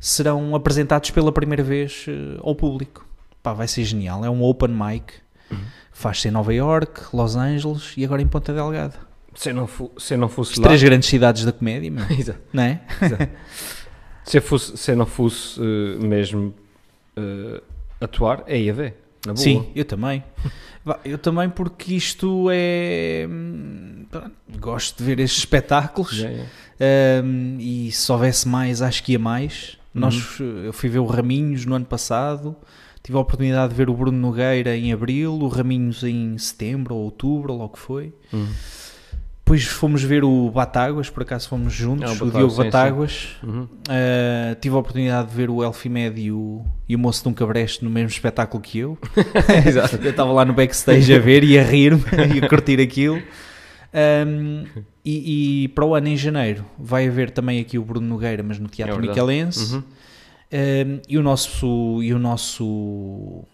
serão 0.00 0.54
apresentados 0.54 1.10
pela 1.10 1.30
primeira 1.32 1.62
vez 1.62 2.04
eh, 2.08 2.38
ao 2.42 2.54
público. 2.54 3.06
Pá, 3.42 3.52
vai 3.52 3.66
ser 3.68 3.84
genial. 3.84 4.24
É 4.24 4.30
um 4.30 4.42
open 4.42 4.68
mic. 4.70 5.12
Faz-se 5.92 6.28
em 6.28 6.30
Nova 6.30 6.52
York, 6.54 7.00
Los 7.14 7.34
Angeles 7.36 7.92
e 7.96 8.04
agora 8.04 8.22
em 8.22 8.26
Ponta 8.26 8.52
Delgada. 8.52 8.94
Se 9.34 9.50
eu 9.50 9.54
não, 9.54 9.68
se 9.98 10.16
não 10.16 10.28
fosse 10.28 10.52
As 10.52 10.58
lá. 10.58 10.64
três 10.64 10.82
grandes 10.82 11.08
cidades 11.08 11.44
da 11.44 11.52
comédia, 11.52 11.90
meu. 11.90 12.04
Exato. 12.10 12.40
não 12.52 12.62
é? 12.62 12.80
Se 14.24 14.38
eu, 14.38 14.42
fosse, 14.42 14.76
se 14.76 14.90
eu 14.92 14.96
não 14.96 15.06
fosse 15.06 15.60
eh, 15.60 15.98
mesmo 16.04 16.54
eh, 17.16 17.60
atuar, 18.00 18.44
é 18.46 18.58
ia 18.58 18.72
ver. 18.72 18.94
Na 19.26 19.32
boa. 19.32 19.42
Sim, 19.42 19.68
eu 19.74 19.84
também. 19.84 20.22
Eu 21.04 21.16
também 21.16 21.48
porque 21.48 21.94
isto 21.94 22.48
é... 22.52 23.26
hum, 23.30 24.04
Gosto 24.58 24.98
de 24.98 25.04
ver 25.04 25.20
estes 25.20 25.38
espetáculos 25.40 26.12
Já, 26.12 26.28
já. 26.28 26.42
hum, 27.24 27.56
e 27.60 27.90
se 27.92 28.10
houvesse 28.10 28.48
mais, 28.48 28.82
acho 28.82 29.02
que 29.02 29.12
ia 29.12 29.18
mais. 29.18 29.78
Nós, 29.94 30.38
eh, 30.40 30.66
eu 30.68 30.72
fui 30.72 30.88
ver 30.88 30.98
o 30.98 31.06
Raminhos 31.06 31.64
no 31.66 31.74
ano 31.74 31.84
passado, 31.84 32.56
tive 33.02 33.16
a 33.16 33.20
oportunidade 33.20 33.70
de 33.72 33.76
ver 33.76 33.88
o 33.90 33.94
Bruno 33.94 34.18
Nogueira 34.18 34.76
em 34.76 34.92
abril, 34.92 35.34
o 35.34 35.48
Raminhos 35.48 36.02
em 36.02 36.36
setembro 36.38 36.94
ou 36.94 37.04
outubro, 37.04 37.52
ou 37.52 37.58
logo 37.60 37.74
que 37.74 37.78
foi. 37.78 38.12
Uhum. 38.32 38.48
Depois 39.52 39.64
fomos 39.64 40.02
ver 40.02 40.24
o 40.24 40.50
Batáguas, 40.50 41.10
por 41.10 41.24
acaso 41.24 41.46
fomos 41.46 41.74
juntos, 41.74 42.10
Ah, 42.10 42.24
o 42.24 42.26
o, 42.26 42.30
Batáguas, 42.30 42.32
Diogo 42.32 42.50
sim, 42.50 42.56
sim. 42.56 42.64
Batáguas. 42.64 43.28
Uhum. 43.42 43.62
Uh, 43.64 44.54
tive 44.58 44.74
a 44.74 44.78
oportunidade 44.78 45.28
de 45.28 45.34
ver 45.36 45.50
o 45.50 45.62
Elfimed 45.62 46.18
e 46.18 46.32
o, 46.32 46.64
e 46.88 46.96
o 46.96 46.98
Moço 46.98 47.22
de 47.22 47.28
um 47.28 47.34
Cabreste 47.34 47.84
no 47.84 47.90
mesmo 47.90 48.08
espetáculo 48.08 48.62
que 48.62 48.78
eu. 48.78 48.96
Exato. 49.66 49.96
eu 49.96 50.10
estava 50.10 50.32
lá 50.32 50.46
no 50.46 50.54
backstage 50.54 51.12
a 51.14 51.18
ver 51.18 51.44
e 51.44 51.58
a 51.58 51.62
rir-me 51.62 52.02
e 52.34 52.42
a 52.42 52.48
curtir 52.48 52.80
aquilo. 52.80 53.22
Um, 54.26 54.64
e, 55.04 55.64
e 55.64 55.68
para 55.68 55.84
o 55.84 55.94
ano, 55.94 56.08
em 56.08 56.16
janeiro, 56.16 56.64
vai 56.78 57.06
haver 57.06 57.30
também 57.30 57.60
aqui 57.60 57.76
o 57.78 57.84
Bruno 57.84 58.06
Nogueira, 58.06 58.42
mas 58.42 58.58
no 58.58 58.68
Teatro 58.68 58.96
É. 58.96 59.00
Micalense. 59.02 59.74
Uhum. 59.74 59.82
Um, 60.54 61.00
e, 61.06 61.18
o 61.18 61.22
nosso, 61.22 62.02
e 62.02 62.14
o 62.14 62.18
nosso 62.18 63.44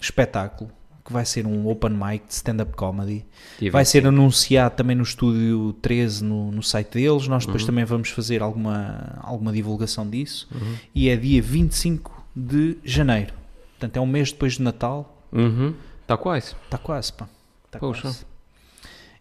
espetáculo, 0.00 0.70
que 1.08 1.12
vai 1.14 1.24
ser 1.24 1.46
um 1.46 1.66
open 1.66 1.90
mic 1.92 2.26
de 2.28 2.34
stand-up 2.34 2.70
comedy, 2.76 3.24
Dia 3.58 3.70
vai 3.70 3.82
25. 3.82 3.86
ser 3.86 4.06
anunciado 4.06 4.76
também 4.76 4.94
no 4.94 5.02
estúdio 5.02 5.72
13 5.80 6.22
no, 6.22 6.52
no 6.52 6.62
site 6.62 6.90
deles. 6.98 7.26
Nós 7.26 7.46
depois 7.46 7.62
Uhum. 7.62 7.66
também 7.68 7.84
vamos 7.86 8.10
fazer 8.10 8.42
alguma, 8.42 9.18
alguma 9.22 9.50
divulgação 9.50 10.06
disso. 10.08 10.46
Uhum. 10.54 10.74
E 10.94 11.08
é 11.08 11.16
dia 11.16 11.40
25 11.40 12.24
de 12.36 12.76
janeiro. 12.84 13.32
Portanto, 13.70 13.96
é 13.96 14.00
um 14.02 14.06
mês 14.06 14.30
depois 14.32 14.52
de 14.54 14.62
Natal. 14.62 15.24
Uhum. 15.32 15.72
Está 16.02 16.16
quase. 16.18 16.54
Está 16.66 16.76
quase, 16.76 17.10
pá. 17.14 17.26
Está 17.64 17.78
Poxa. 17.78 18.02
quase. 18.02 18.26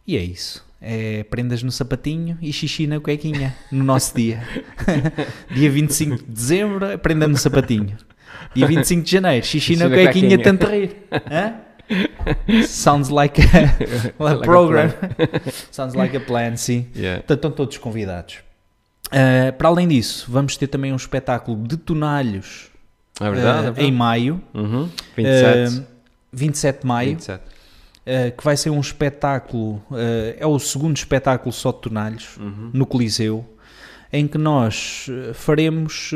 E 0.06 0.18
é 0.18 0.22
isso. 0.24 0.66
É 0.82 1.24
prendas 1.24 1.64
no 1.64 1.72
sapatinho 1.72 2.38
e 2.42 2.52
xixi 2.52 2.86
na 2.86 3.00
cuequinha 3.00 3.56
no 3.72 3.84
nosso 3.84 4.14
dia. 4.14 4.44
dia 5.56 5.72
25 5.72 6.18
de 6.18 6.24
dezembro, 6.24 6.86
é 6.86 6.98
prenda 6.98 7.28
no 7.30 7.38
sapatinho. 7.38 7.96
Dia 8.54 8.68
25 8.68 9.04
de 9.04 9.12
janeiro, 9.12 9.46
xixi 9.46 9.74
Xixi 9.74 9.84
na 9.84 9.90
cuequinha. 9.90 10.38
tanto 10.42 10.66
rir. 10.68 10.98
Hã? 11.32 11.62
Sounds 12.68 13.10
like 13.10 13.42
a, 13.42 13.46
a 14.20 14.24
Like 14.24 14.40
a 14.42 14.44
program. 14.44 14.90
Sounds 15.72 15.94
like 15.96 16.16
a 16.16 16.20
plan, 16.20 16.56
sim. 16.58 16.88
Yeah. 16.96 17.18
Portanto, 17.22 17.38
estão 17.38 17.52
todos 17.52 17.78
convidados. 17.78 18.40
Uh, 19.08 19.54
para 19.58 19.70
além 19.70 19.88
disso, 19.88 20.26
vamos 20.30 20.58
ter 20.58 20.68
também 20.68 20.92
um 20.92 20.96
espetáculo 20.98 21.66
de 21.66 21.78
tonalhos 21.78 22.70
É 23.20 23.30
verdade. 23.32 23.46
uh, 23.46 23.60
é 23.60 23.64
verdade. 23.64 23.86
em 23.88 23.92
maio, 23.92 24.42
Uhum. 24.54 24.90
27. 25.16 25.78
uh, 25.80 25.86
27 26.34 26.82
de 26.82 26.88
maio, 26.88 27.10
27. 27.12 27.42
uh, 27.42 28.38
que 28.38 28.44
vai 28.44 28.58
ser 28.58 28.70
um 28.70 28.80
espetáculo, 28.82 29.82
é 30.38 30.46
o 30.46 30.60
segundo 30.60 30.98
espetáculo 30.98 31.54
só 31.54 31.72
de 31.72 31.80
tonalhos, 31.82 32.36
Uhum. 32.38 32.70
no 32.74 32.86
Coliseu, 32.86 33.46
em 34.12 34.28
que 34.28 34.38
nós 34.38 35.08
faremos 35.34 36.12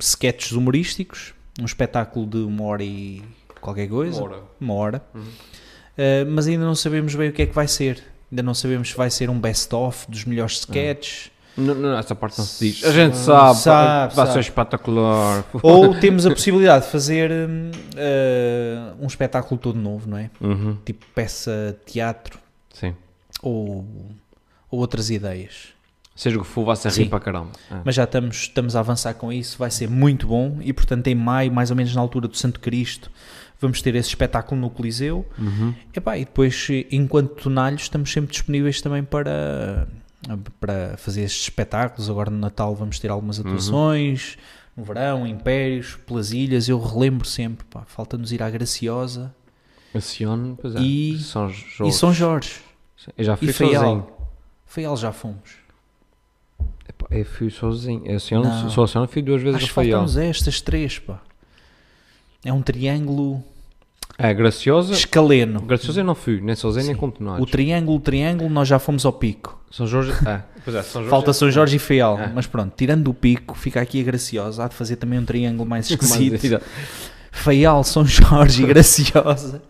sketches 0.00 0.52
humorísticos, 0.52 1.34
um 1.60 1.64
espetáculo 1.64 2.26
de 2.26 2.38
uma 2.38 2.64
hora 2.64 2.82
e 2.84 3.22
qualquer 3.66 3.88
coisa, 3.88 4.20
Bora. 4.20 4.38
uma 4.60 4.74
hora, 4.74 5.02
Uhum. 5.14 5.20
Uh, 5.22 6.30
mas 6.30 6.46
ainda 6.46 6.64
não 6.64 6.74
sabemos 6.74 7.14
bem 7.14 7.30
o 7.30 7.32
que 7.32 7.40
é 7.40 7.46
que 7.46 7.54
vai 7.54 7.66
ser. 7.66 8.02
Ainda 8.30 8.42
não 8.42 8.52
sabemos 8.52 8.90
se 8.90 8.96
vai 8.96 9.08
ser 9.08 9.30
um 9.30 9.38
best-of 9.40 10.04
dos 10.10 10.26
melhores 10.26 10.58
sketches. 10.58 11.30
Não, 11.56 11.74
não, 11.74 11.96
essa 11.98 12.14
parte 12.14 12.36
não 12.36 12.44
se 12.44 12.70
diz. 12.70 12.84
A 12.84 12.92
gente 12.92 13.16
sabe, 13.16 13.58
Sabe, 13.60 14.14
vai 14.14 14.26
sabe. 14.26 14.32
ser 14.34 14.40
espetacular. 14.40 15.42
Ou 15.62 15.94
temos 16.00 16.26
a 16.26 16.30
possibilidade 16.30 16.84
de 16.84 16.90
fazer 16.90 17.30
uh, 17.30 18.96
um 19.00 19.06
espetáculo 19.06 19.58
todo 19.58 19.78
novo, 19.78 20.08
não 20.08 20.18
é? 20.18 20.30
Uhum. 20.38 20.76
Tipo 20.84 21.06
peça 21.14 21.78
teatro 21.86 22.38
Sim. 22.74 22.94
ou, 23.42 23.86
ou 24.70 24.80
outras 24.80 25.08
ideias. 25.08 25.68
Seja 26.14 26.38
o 26.38 26.42
que 26.42 26.46
for, 26.46 26.64
vai 26.64 26.76
ser 26.76 26.90
rir 26.92 27.08
para 27.08 27.20
caramba. 27.20 27.52
É. 27.70 27.76
Mas 27.84 27.94
já 27.94 28.04
estamos, 28.04 28.36
estamos 28.36 28.76
a 28.76 28.80
avançar 28.80 29.14
com 29.14 29.32
isso, 29.32 29.56
vai 29.58 29.70
ser 29.70 29.88
muito 29.88 30.26
bom. 30.26 30.58
E 30.62 30.72
portanto, 30.74 31.06
em 31.08 31.14
maio, 31.14 31.52
mais 31.52 31.70
ou 31.70 31.76
menos 31.76 31.94
na 31.94 32.00
altura 32.00 32.26
do 32.28 32.36
Santo 32.36 32.58
Cristo, 32.60 33.10
vamos 33.60 33.80
ter 33.82 33.94
esse 33.94 34.08
espetáculo 34.08 34.60
no 34.60 34.70
Coliseu. 34.70 35.24
Uhum. 35.38 35.74
Epá, 35.94 36.16
e 36.18 36.24
depois, 36.24 36.68
enquanto 36.90 37.34
tonalhos, 37.42 37.82
estamos 37.82 38.12
sempre 38.12 38.30
disponíveis 38.32 38.80
também 38.80 39.02
para, 39.02 39.88
para 40.60 40.96
fazer 40.96 41.22
estes 41.22 41.42
espetáculos. 41.42 42.08
Agora 42.10 42.30
no 42.30 42.38
Natal 42.38 42.74
vamos 42.74 42.98
ter 42.98 43.10
algumas 43.10 43.38
atuações, 43.40 44.36
no 44.76 44.84
verão, 44.84 45.26
Impérios, 45.26 45.96
pelas 46.06 46.32
ilhas. 46.32 46.68
Eu 46.68 46.80
relembro 46.80 47.26
sempre, 47.26 47.66
falta-nos 47.86 48.32
ir 48.32 48.42
à 48.42 48.50
Graciosa 48.50 49.34
A 49.94 50.00
pois 50.60 50.74
é. 50.74 50.80
E- 50.80 51.18
São 51.18 51.48
Jorge. 51.48 51.84
e 51.84 51.92
São 51.92 52.12
Jorge. 52.12 52.54
Eu 53.16 53.24
já 53.24 53.36
fui 53.36 53.48
e 53.48 53.52
sozinho. 53.52 54.06
Faial 54.66 54.96
já 54.96 55.12
fomos. 55.12 55.64
Eu 57.10 57.24
fui 57.24 57.50
sozinho. 57.50 58.02
A 58.10 58.18
Não. 58.42 58.70
só 58.70 58.84
a 58.84 58.88
Sion 58.88 59.06
fui 59.06 59.22
duas 59.22 59.40
vezes 59.42 59.56
Acho 59.56 59.66
a 59.66 59.68
que 59.68 59.74
Faial. 59.74 60.00
faltam-nos 60.00 60.16
estas 60.16 60.60
três, 60.60 60.98
pá. 60.98 61.20
É 62.44 62.52
um 62.52 62.62
triângulo 62.62 63.42
É, 64.18 64.32
Graciosa. 64.32 64.92
escaleno. 64.92 65.60
Graciosa 65.62 66.00
eu 66.00 66.04
não 66.04 66.14
fui, 66.14 66.40
nem 66.40 66.54
sozinho 66.54 66.86
nem 66.86 66.94
Sim. 66.94 67.00
com 67.00 67.40
O 67.40 67.46
triângulo, 67.46 68.00
triângulo, 68.00 68.48
nós 68.50 68.68
já 68.68 68.78
fomos 68.78 69.04
ao 69.04 69.12
pico. 69.12 69.60
São 69.70 69.86
Jorge. 69.86 70.12
É, 70.26 70.42
pois 70.64 70.76
é, 70.76 70.82
São 70.82 71.02
Jorge. 71.02 71.10
Falta 71.10 71.32
São 71.32 71.50
Jorge 71.50 71.76
e 71.76 71.78
Faial. 71.78 72.18
É. 72.18 72.32
Mas 72.32 72.46
pronto, 72.46 72.72
tirando 72.76 73.08
o 73.08 73.14
pico, 73.14 73.54
fica 73.56 73.80
aqui 73.80 74.00
a 74.00 74.04
Graciosa. 74.04 74.64
Há 74.64 74.68
de 74.68 74.74
fazer 74.74 74.96
também 74.96 75.18
um 75.18 75.24
triângulo 75.24 75.68
mais 75.68 75.90
esquisito. 75.90 76.60
Faial, 77.32 77.84
São 77.84 78.04
Jorge 78.06 78.62
e 78.62 78.66
Graciosa 78.66 79.60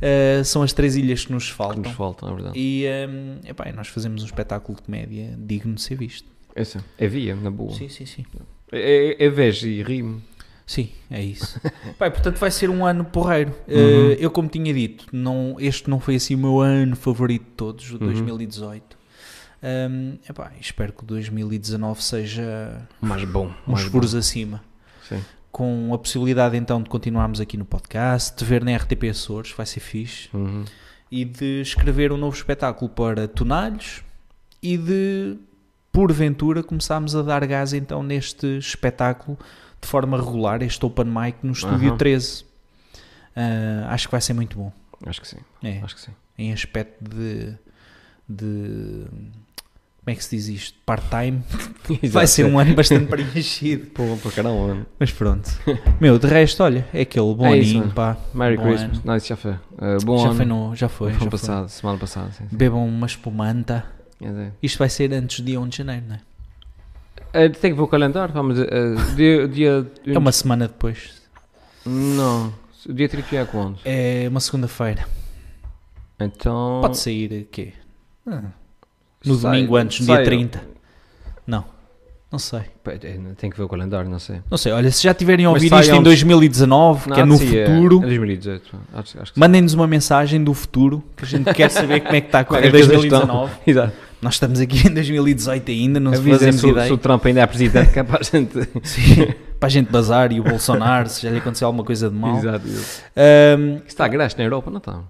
uh, 0.00 0.44
são 0.44 0.62
as 0.62 0.72
três 0.72 0.96
ilhas 0.96 1.24
que 1.24 1.32
nos 1.32 1.48
Que 1.48 1.54
faltam. 1.54 1.82
nos 1.82 1.92
faltam, 1.92 2.28
é 2.30 2.34
verdade. 2.34 2.58
E 2.58 2.84
um, 3.08 3.48
epá, 3.48 3.68
e 3.68 3.72
nós 3.72 3.88
fazemos 3.88 4.22
um 4.22 4.26
espetáculo 4.26 4.76
de 4.76 4.82
comédia 4.84 5.34
digno 5.38 5.74
de 5.74 5.82
ser 5.82 5.96
visto. 5.96 6.28
Esse, 6.54 6.78
é 6.98 7.06
via, 7.06 7.34
na 7.34 7.50
boa. 7.50 7.72
Sim, 7.72 7.88
sim, 7.88 8.06
sim. 8.06 8.24
É, 8.72 9.16
é, 9.20 9.24
é 9.26 9.28
vejo 9.30 9.66
e 9.66 9.82
rimo. 9.82 10.22
Sim, 10.70 10.88
é 11.10 11.20
isso. 11.20 11.60
Pai, 11.98 12.12
portanto, 12.12 12.36
vai 12.36 12.48
ser 12.48 12.70
um 12.70 12.86
ano 12.86 13.04
porreiro. 13.04 13.52
Uhum. 13.66 13.74
Uh, 13.74 14.12
eu, 14.20 14.30
como 14.30 14.48
tinha 14.48 14.72
dito, 14.72 15.04
não, 15.12 15.56
este 15.58 15.90
não 15.90 15.98
foi 15.98 16.14
assim 16.14 16.36
o 16.36 16.38
meu 16.38 16.60
ano 16.60 16.94
favorito 16.94 17.42
de 17.42 17.50
todos, 17.56 17.90
o 17.90 17.94
Uhum. 17.94 17.98
2018. 18.06 18.96
Um, 19.62 20.16
epá, 20.28 20.52
espero 20.60 20.92
que 20.92 21.02
o 21.02 21.06
2019 21.06 22.00
seja 22.04 22.86
Mais 23.00 23.24
bom. 23.24 23.52
uns 23.66 23.82
furos 23.82 24.14
acima. 24.14 24.62
Sim. 25.08 25.20
Com 25.50 25.92
a 25.92 25.98
possibilidade 25.98 26.56
então 26.56 26.80
de 26.80 26.88
continuarmos 26.88 27.40
aqui 27.40 27.56
no 27.56 27.64
podcast, 27.64 28.36
de 28.38 28.44
ver 28.44 28.62
na 28.64 28.76
RTP 28.76 29.10
Açores, 29.10 29.50
vai 29.50 29.66
ser 29.66 29.80
fixe, 29.80 30.28
Uhum. 30.32 30.64
e 31.10 31.24
de 31.24 31.62
escrever 31.62 32.12
um 32.12 32.16
novo 32.16 32.36
espetáculo 32.36 32.88
para 32.88 33.26
Tonalhos 33.26 34.04
e 34.62 34.76
de, 34.78 35.36
porventura, 35.90 36.62
começarmos 36.62 37.16
a 37.16 37.22
dar 37.22 37.44
gás 37.44 37.72
então 37.72 38.04
neste 38.04 38.46
espetáculo 38.58 39.36
de 39.80 39.88
forma 39.88 40.16
regular, 40.16 40.62
este 40.62 40.84
Open 40.84 41.06
Mic 41.06 41.38
no 41.42 41.52
Estúdio 41.52 41.88
Aham. 41.88 41.96
13. 41.96 42.44
Ah, 43.36 43.88
acho 43.94 44.08
que 44.08 44.12
vai 44.12 44.20
ser 44.20 44.32
muito 44.34 44.56
bom. 44.58 44.72
Acho 45.06 45.20
que 45.20 45.28
sim. 45.28 45.38
É, 45.62 45.80
Acho 45.82 45.94
que 45.94 46.00
sim. 46.02 46.12
em 46.36 46.52
aspecto 46.52 47.02
de, 47.02 47.54
de. 48.28 49.04
Como 50.02 50.12
é 50.12 50.14
que 50.14 50.24
se 50.24 50.36
diz 50.36 50.48
isto? 50.48 50.78
Part-time. 50.84 51.42
Vai 52.10 52.26
ser 52.26 52.44
um 52.46 52.58
ano 52.58 52.74
bastante 52.74 53.06
preenchido. 53.06 53.86
Pô, 53.90 54.16
para 54.22 54.30
caramba. 54.32 54.66
mano. 54.68 54.86
Mas 54.98 55.12
pronto. 55.12 55.48
Meu, 56.00 56.18
de 56.18 56.26
resto, 56.26 56.62
olha, 56.62 56.86
é 56.92 57.02
aquele 57.02 57.34
bom 57.34 57.46
É 57.46 57.58
isso, 57.58 57.76
aninho, 57.78 57.92
pá. 57.92 58.16
Merry 58.34 58.56
Bom 58.56 58.62
Christmas. 58.64 58.92
ano. 58.96 59.02
Não, 59.04 59.16
isso 59.16 59.26
já 59.28 59.36
foi. 59.36 59.52
Uh, 59.52 60.04
bom 60.04 60.18
já 60.18 60.28
ano. 60.28 60.34
foi 60.36 60.44
no. 60.46 60.74
Já 60.76 60.88
foi. 60.88 61.12
Já 61.12 61.18
foi. 61.18 61.30
passado, 61.30 61.68
semana 61.68 61.98
passada. 61.98 62.32
Sim, 62.32 62.44
sim. 62.48 62.56
Bebam 62.56 62.86
uma 62.86 63.06
espumanta. 63.06 63.84
Quer 64.18 64.28
dizer, 64.30 64.52
Isto 64.62 64.78
vai 64.78 64.88
ser 64.88 65.12
antes 65.12 65.40
do 65.40 65.46
dia 65.46 65.60
1 65.60 65.68
de 65.68 65.76
janeiro, 65.78 66.04
não 66.08 66.14
é? 66.16 66.20
Eh, 67.32 67.48
tem 67.48 67.70
que 67.72 67.76
ver 67.76 67.82
o 67.82 67.88
calendário. 67.88 68.32
Vamos, 68.34 68.58
uh, 68.58 68.64
dia, 69.16 69.46
dia, 69.48 69.86
É 70.06 70.18
uma 70.18 70.32
semana 70.32 70.66
depois. 70.68 71.20
Não. 71.86 72.52
O 72.88 72.92
dia 72.92 73.08
31 73.08 73.38
é 73.40 73.44
quando? 73.44 73.78
É 73.84 74.26
uma 74.28 74.40
segunda-feira. 74.40 75.06
Então. 76.18 76.80
Pode 76.82 76.98
sair 76.98 77.42
o 77.42 77.44
quê? 77.50 77.72
Ah, 78.26 78.42
no 79.24 79.34
sai- 79.36 79.50
domingo 79.52 79.76
antes, 79.76 80.00
no 80.00 80.06
sai- 80.06 80.16
dia 80.16 80.24
30. 80.24 80.62
Não. 81.46 81.64
Não 82.30 82.38
sei. 82.38 82.60
É, 82.86 82.98
Tem 83.36 83.50
que 83.50 83.56
ver 83.56 83.64
o 83.64 83.68
calendário, 83.68 84.08
não 84.08 84.18
sei. 84.20 84.40
Não 84.48 84.56
sei. 84.56 84.70
Olha, 84.70 84.90
se 84.92 85.02
já 85.02 85.12
tiverem 85.12 85.46
a 85.46 85.50
ouvir 85.50 85.64
isto 85.64 85.74
em 85.74 85.78
antes- 85.90 86.04
2019, 86.04 87.06
que 87.10 87.18
é 87.20 87.24
Não, 87.24 87.26
no 87.26 87.36
sim, 87.36 87.46
futuro, 87.48 87.96
É 87.98 88.00
2018. 88.06 88.70
Que 89.02 89.08
sim. 89.08 89.18
mandem-nos 89.36 89.74
uma 89.74 89.86
mensagem 89.88 90.42
do 90.44 90.54
futuro, 90.54 91.02
que 91.16 91.24
a 91.24 91.26
gente 91.28 91.52
quer 91.52 91.68
saber 91.70 92.00
como 92.00 92.14
é 92.14 92.20
que 92.20 92.28
está 92.28 92.38
a 92.38 92.40
é 92.42 92.44
correr 92.44 92.70
que 92.70 92.76
as 92.76 92.86
coisas 92.86 93.04
estão. 93.04 93.20
2019. 93.26 93.52
Exato. 93.66 93.92
Nós 94.22 94.34
estamos 94.34 94.60
aqui 94.60 94.86
em 94.86 94.92
2018 94.92 95.70
ainda, 95.70 95.98
não 96.00 96.12
Avisa 96.12 96.38
fazemos 96.38 96.60
se, 96.60 96.68
ideia. 96.68 96.86
se 96.86 96.92
o 96.92 96.98
Trump 96.98 97.24
ainda 97.24 97.40
é 97.40 97.46
presidente, 97.46 97.92
que 97.92 97.98
é 97.98 98.02
para 98.02 98.20
a 98.20 98.22
gente. 98.22 98.52
Sim, 98.86 99.32
para 99.58 99.66
a 99.66 99.70
gente 99.70 99.90
bazar 99.90 100.30
e 100.32 100.40
o 100.40 100.44
Bolsonaro, 100.44 101.08
se 101.08 101.22
já 101.22 101.30
lhe 101.30 101.38
aconteceu 101.38 101.66
alguma 101.66 101.84
coisa 101.84 102.10
de 102.10 102.16
mal. 102.16 102.36
Exato. 102.38 102.66
Isso 102.68 103.02
está 103.86 104.06
graxa 104.08 104.36
na 104.38 104.44
Europa, 104.44 104.70
não 104.70 104.78
está? 104.78 105.00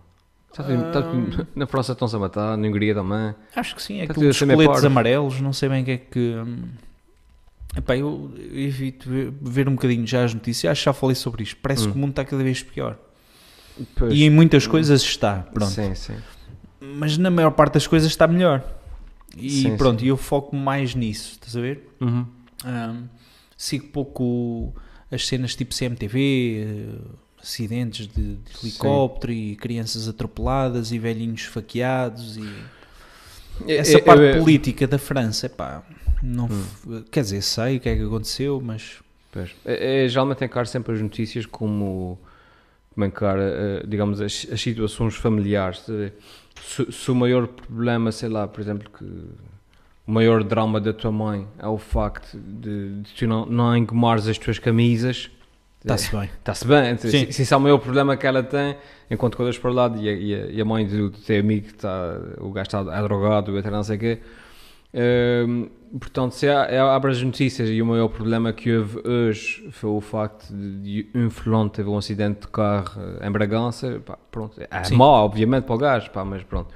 Está 0.53 1.03
tudo- 1.03 1.47
na 1.55 1.67
França 1.67 1.93
estão-se 1.93 2.15
a 2.15 2.19
matar, 2.19 2.57
na 2.57 2.69
Hungria 2.69 2.95
também. 2.95 3.35
acho 3.55 3.75
que 3.75 3.83
sim, 3.83 4.01
é 4.01 4.33
ser 4.33 4.47
meio 4.47 4.59
coletes 4.65 4.85
amarelos, 4.85 5.41
não 5.41 5.53
sei 5.53 5.69
bem 5.69 5.83
o 5.83 5.85
que 5.85 5.91
é 5.93 5.97
que... 5.97 6.35
hum, 6.37 6.63
Epá, 7.77 7.97
eu 7.97 8.33
evito 8.53 9.09
ver, 9.09 9.33
ver 9.41 9.69
um 9.69 9.73
bocadinho 9.77 10.05
já 10.05 10.25
as 10.25 10.35
notícias, 10.35 10.73
acho 10.73 10.81
que 10.81 10.85
já 10.87 10.93
falei 10.93 11.15
sobre 11.15 11.45
isto. 11.45 11.57
Parece 11.63 11.87
Hum. 11.87 11.93
que 11.93 11.97
o 11.97 12.01
mundo 12.01 12.11
está 12.11 12.25
cada 12.25 12.43
vez 12.43 12.63
pior. 12.65 12.97
Pois. 13.95 14.13
E 14.13 14.25
em 14.25 14.31
muitas 14.31 14.67
coisas 14.67 15.01
está, 15.03 15.37
pronto. 15.55 15.71
Sim, 15.71 15.95
sim. 15.95 16.15
Mas 16.81 17.17
na 17.17 17.31
maior 17.31 17.53
parte 17.53 17.75
das 17.75 17.87
coisas 17.87 18.11
está 18.11 18.27
melhor. 18.27 18.65
E 19.37 19.51
Sim, 19.51 19.77
pronto, 19.77 20.01
sim. 20.01 20.07
eu 20.07 20.17
foco 20.17 20.55
mais 20.57 20.95
nisso, 20.95 21.33
estás 21.33 21.57
a 21.57 21.61
ver? 21.61 21.89
Uhum. 22.01 22.27
Ahm, 22.65 23.05
sigo 23.57 23.87
pouco 23.89 24.75
as 25.11 25.27
cenas 25.27 25.55
tipo 25.55 25.75
CMTV, 25.75 26.65
eh, 26.67 26.99
acidentes 27.43 28.07
de, 28.07 28.37
de 28.37 28.43
helicóptero 28.63 29.33
e 29.33 29.57
crianças 29.57 30.09
atropeladas 30.09 30.93
e 30.93 30.99
velhinhos 30.99 31.43
esfaqueados 31.43 32.37
e 32.37 32.53
essa 33.67 33.99
Eu- 33.99 34.05
parte 34.05 34.23
eu- 34.23 34.39
política 34.39 34.87
da 34.87 34.99
França, 34.99 35.47
epá, 35.47 35.83
não, 36.23 36.49
Hum. 36.51 37.03
quer 37.11 37.23
dizer, 37.23 37.43
sei 37.43 37.77
o 37.77 37.81
que 37.81 37.89
é 37.89 37.97
que 37.97 38.03
aconteceu, 38.03 38.61
mas 38.61 38.99
Pois. 39.33 39.53
É, 39.65 40.05
é, 40.05 40.09
geralmente 40.09 40.45
encaro 40.45 40.67
sempre 40.67 40.93
as 40.93 41.01
notícias 41.01 41.47
como, 41.47 42.19
como 42.93 43.07
encara, 43.07 43.43
eh, 43.81 43.87
digamos, 43.87 44.21
as, 44.21 44.45
as 44.53 44.61
situações 44.61 45.15
familiares. 45.15 45.85
Se, 46.63 46.91
se 46.93 47.11
o 47.11 47.15
maior 47.15 47.47
problema, 47.47 48.13
sei 48.13 48.29
lá, 48.29 48.47
por 48.47 48.61
exemplo, 48.61 48.89
que 48.91 49.05
o 49.05 50.13
maior 50.13 50.43
drama 50.43 50.81
da 50.81 50.93
tua 50.93 51.13
mãe 51.13 51.47
é 51.59 51.67
o 51.67 51.79
facto 51.79 52.37
de, 52.37 53.03
de 53.03 53.15
tu 53.15 53.27
não, 53.27 53.47
não 53.47 53.77
engomares 53.77 54.27
as 54.27 54.39
tuas 54.39 54.59
camisas, 54.59 55.31
está-se 55.81 56.15
bem. 56.15 56.31
está-se 56.39 56.67
bem. 56.67 56.97
Sim. 56.99 57.09
Se, 57.31 57.43
esse 57.43 57.55
é 57.55 57.57
o 57.57 57.61
maior 57.61 57.79
problema 57.79 58.17
que 58.17 58.27
ela 58.27 58.43
tem, 58.43 58.77
enquanto 59.11 59.37
que 59.37 59.43
olhas 59.43 59.59
para 59.59 59.71
o 59.71 59.75
lado 59.75 60.01
e 60.01 60.09
a, 60.09 60.47
e 60.47 60.61
a, 60.61 60.65
mãe 60.65 60.87
do, 60.87 61.11
do 61.11 61.19
teu 61.19 61.41
amigo, 61.41 61.67
está, 61.69 62.19
o 62.39 62.51
gajo 62.51 62.67
está 62.67 62.81
é 62.81 63.03
drogado, 63.03 63.53
não 63.71 63.83
sei 63.83 63.97
o 63.97 64.01
quê. 64.01 64.19
Hum, 64.93 65.69
portanto, 65.99 66.33
se 66.33 66.49
há, 66.49 66.65
é, 66.65 66.79
abre 66.79 67.11
as 67.13 67.23
notícias 67.23 67.69
e 67.69 67.81
o 67.81 67.87
maior 67.87 68.09
problema 68.09 68.53
que 68.53 68.73
houve 68.77 68.99
hoje 69.07 69.69
foi 69.71 69.91
o 69.91 70.01
facto 70.01 70.53
de, 70.53 71.05
de 71.05 71.11
um 71.15 71.31
fulano 71.31 71.71
teve 71.71 71.89
um 71.89 71.97
acidente 71.97 72.41
de 72.43 72.49
carro 72.49 73.01
eh, 73.21 73.27
em 73.27 73.31
Bragança, 73.31 74.01
pá, 74.05 74.19
pronto, 74.31 74.61
é 74.61 74.85
Sim. 74.85 74.97
mau, 74.97 75.25
obviamente, 75.25 75.65
para 75.65 75.75
o 75.75 75.79
gajo, 75.79 76.11
pá, 76.11 76.25
mas 76.25 76.43
pronto. 76.43 76.69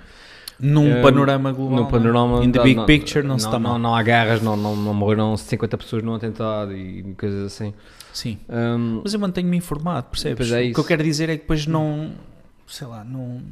Num 0.61 0.98
Hum, 0.98 1.03
panorama 1.03 1.50
global, 1.50 1.87
panorama, 1.88 2.37
não 2.37 2.42
é? 2.42 2.44
in 2.44 2.53
the 2.53 2.59
não- 2.59 2.64
big 2.64 2.77
não- 2.77 2.87
picture, 2.87 3.27
não, 3.27 3.37
se 3.38 3.46
está 3.46 3.59
não, 3.59 3.70
mal. 3.70 3.79
não 3.81 3.94
há 3.96 4.03
guerras, 4.05 4.40
não, 4.40 4.57
não, 4.57 4.77
não 4.77 4.94
morreram 4.94 5.37
50 5.37 5.77
pessoas 5.77 6.03
num 6.05 6.14
atentado 6.14 6.72
e 6.72 7.03
coisas 7.18 7.44
assim. 7.46 7.74
Sim. 8.12 8.38
Hum, 8.48 9.00
Mas 9.03 9.12
eu 9.12 9.18
mantenho-me 9.18 9.57
informado, 9.57 10.07
percebes? 10.11 10.53
É 10.53 10.61
o 10.62 10.72
que 10.72 10.79
eu 10.79 10.85
quero 10.85 11.03
dizer 11.03 11.29
é 11.29 11.33
que 11.35 11.40
depois 11.42 11.66
não, 11.66 12.12
sei 12.68 12.87
lá, 12.87 13.03
não, 13.03 13.42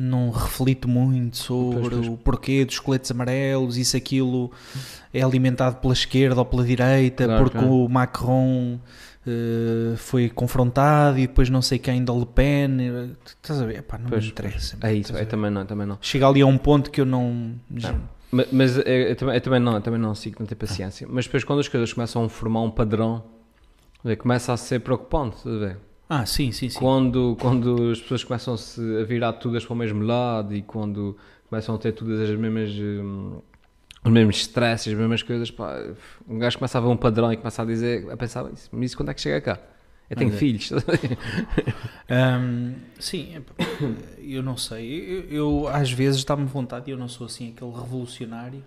não 0.00 0.30
reflito 0.30 0.86
muito 0.88 1.36
sobre 1.36 1.80
Pois, 1.80 1.94
pois. 1.94 2.06
o 2.08 2.16
porquê 2.16 2.64
dos 2.64 2.78
coletes 2.78 3.10
amarelos, 3.10 3.76
isso 3.76 3.96
aquilo 3.96 4.52
é 5.12 5.20
alimentado 5.20 5.76
pela 5.78 5.92
esquerda 5.92 6.40
ou 6.40 6.44
pela 6.44 6.64
direita, 6.64 7.24
Claro, 7.24 7.42
porque 7.44 7.58
claro. 7.58 7.74
o 7.84 7.88
Macron 7.88 8.78
eh, 9.26 9.96
foi 9.96 10.28
confrontado 10.30 11.18
e 11.18 11.26
depois 11.26 11.50
não 11.50 11.60
sei 11.60 11.78
quem 11.80 12.04
da 12.04 12.12
Le 12.12 12.26
Pen, 12.26 12.76
eh, 12.80 13.08
estás 13.26 13.60
a 13.60 13.66
ver? 13.66 13.78
Epá, 13.80 13.98
não 13.98 14.08
Pois, 14.08 14.22
me 14.24 14.30
interessa. 14.30 14.76
é 14.80 14.94
isso, 14.94 15.16
é, 15.16 15.24
também 15.24 15.50
não, 15.50 15.66
também 15.66 15.86
não. 15.86 15.98
Chega 16.00 16.28
ali 16.28 16.40
a 16.42 16.46
um 16.46 16.56
ponto 16.56 16.90
que 16.92 17.00
eu 17.00 17.04
não... 17.06 17.54
Ma- 18.30 18.44
Mas 18.52 18.76
eu, 18.76 18.82
eu 18.84 19.16
também, 19.16 19.34
eu 19.34 19.40
também 19.40 19.58
não, 19.60 19.74
eu 19.74 19.80
também 19.80 19.98
não 20.00 20.14
sigo, 20.14 20.36
não 20.38 20.46
tenho 20.46 20.58
paciência. 20.58 21.08
Mas 21.10 21.24
depois 21.24 21.42
quando 21.42 21.58
as 21.60 21.66
coisas 21.68 21.92
começam 21.92 22.24
a 22.24 22.28
formar 22.28 22.60
um 22.60 22.70
padrão, 22.70 23.24
começa 24.18 24.52
a 24.52 24.56
ser 24.56 24.78
preocupante, 24.80 25.38
ver? 25.44 25.76
Ah, 26.08 26.24
sim, 26.24 26.50
sim, 26.52 26.68
sim. 26.70 26.78
Quando, 26.78 27.36
quando 27.40 27.90
as 27.90 28.00
pessoas 28.00 28.24
começam-se 28.24 28.80
a 29.00 29.04
virar 29.04 29.34
todas 29.34 29.64
para 29.64 29.74
o 29.74 29.76
mesmo 29.76 30.02
lado 30.02 30.54
e 30.54 30.62
quando 30.62 31.16
começam 31.50 31.74
a 31.74 31.78
ter 31.78 31.92
todas 31.92 32.18
as 32.20 32.36
mesmas 32.38 32.70
hum, 32.72 33.40
os 34.04 34.10
mesmos 34.12 34.36
stresses, 34.38 34.92
as 34.92 34.98
mesmas 34.98 35.22
coisas, 35.22 35.50
pá, 35.50 35.76
um 36.26 36.38
gajo 36.38 36.56
começa 36.56 36.78
a 36.78 36.80
ver 36.80 36.86
um 36.88 36.96
padrão 36.96 37.30
e 37.32 37.36
começa 37.36 37.60
a 37.62 37.64
dizer, 37.64 38.10
a 38.10 38.16
pensar, 38.16 38.50
"Isso- 38.52 38.68
mas 38.72 38.86
isso 38.86 38.96
quando 38.96 39.10
é 39.10 39.14
que 39.14 39.20
chega 39.20 39.40
cá? 39.40 39.58
Eu 40.08 40.16
tenho 40.16 40.30
Olha. 40.30 40.38
filhos. 40.38 40.72
Ahm, 42.08 42.72
sim, 42.98 43.34
epá, 43.36 43.52
eu 44.18 44.42
não 44.42 44.56
sei. 44.56 45.26
Eu, 45.30 45.64
eu, 45.64 45.68
às 45.68 45.90
vezes 45.92 46.24
dá-me 46.24 46.46
vontade, 46.46 46.88
e 46.88 46.92
eu 46.92 46.96
não 46.96 47.08
sou 47.08 47.26
assim 47.26 47.52
aquele 47.54 47.72
revolucionário 47.72 48.62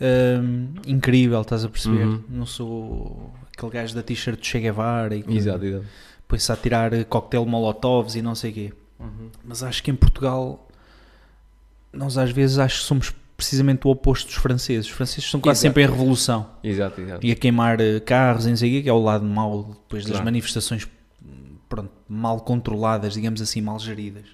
ahm, 0.00 0.74
incrível, 0.86 1.40
estás 1.40 1.64
a 1.64 1.68
perceber? 1.70 2.04
Uhum. 2.06 2.20
Não 2.28 2.44
sou 2.46 3.32
aquele 3.56 3.72
gajo 3.72 3.94
da 3.94 4.02
t-shirt 4.02 4.38
de 4.40 4.46
Che 4.46 4.60
Guevara 4.60 5.16
e 5.16 5.22
que 5.22 5.34
exato, 5.34 5.64
exato. 5.64 5.86
Põe-se 6.28 6.50
a 6.52 6.56
tirar 6.56 7.04
coquetel 7.04 7.44
molotovs 7.46 8.14
e 8.16 8.22
não 8.22 8.34
sei 8.34 8.50
o 8.50 8.54
quê. 8.54 8.72
Mas 9.44 9.62
acho 9.62 9.82
que 9.82 9.90
em 9.90 9.94
Portugal 9.94 10.66
nós 11.92 12.18
às 12.18 12.30
vezes 12.30 12.58
acho 12.58 12.80
que 12.80 12.84
somos 12.86 13.12
precisamente 13.36 13.86
o 13.86 13.90
oposto 13.90 14.26
dos 14.28 14.36
franceses. 14.36 14.86
Os 14.86 14.92
franceses 14.92 15.28
são 15.30 15.38
quase 15.40 15.58
Exato. 15.58 15.68
sempre 15.68 15.82
em 15.82 15.86
revolução 15.86 16.50
Exato, 16.64 17.00
exato. 17.00 17.26
e 17.26 17.30
a 17.30 17.34
queimar 17.36 17.80
eh, 17.80 18.00
carros 18.00 18.46
e 18.46 18.50
não 18.50 18.56
sei 18.56 18.70
o 18.70 18.72
quê, 18.76 18.82
que 18.84 18.88
é 18.88 18.92
o 18.92 19.02
lado 19.02 19.24
mau 19.24 19.62
depois 19.64 20.02
das 20.04 20.12
Claro. 20.12 20.24
manifestações 20.24 20.88
pronto, 21.68 21.90
mal 22.08 22.40
controladas, 22.40 23.12
digamos 23.14 23.42
assim, 23.42 23.60
mal 23.60 23.78
geridas. 23.78 24.24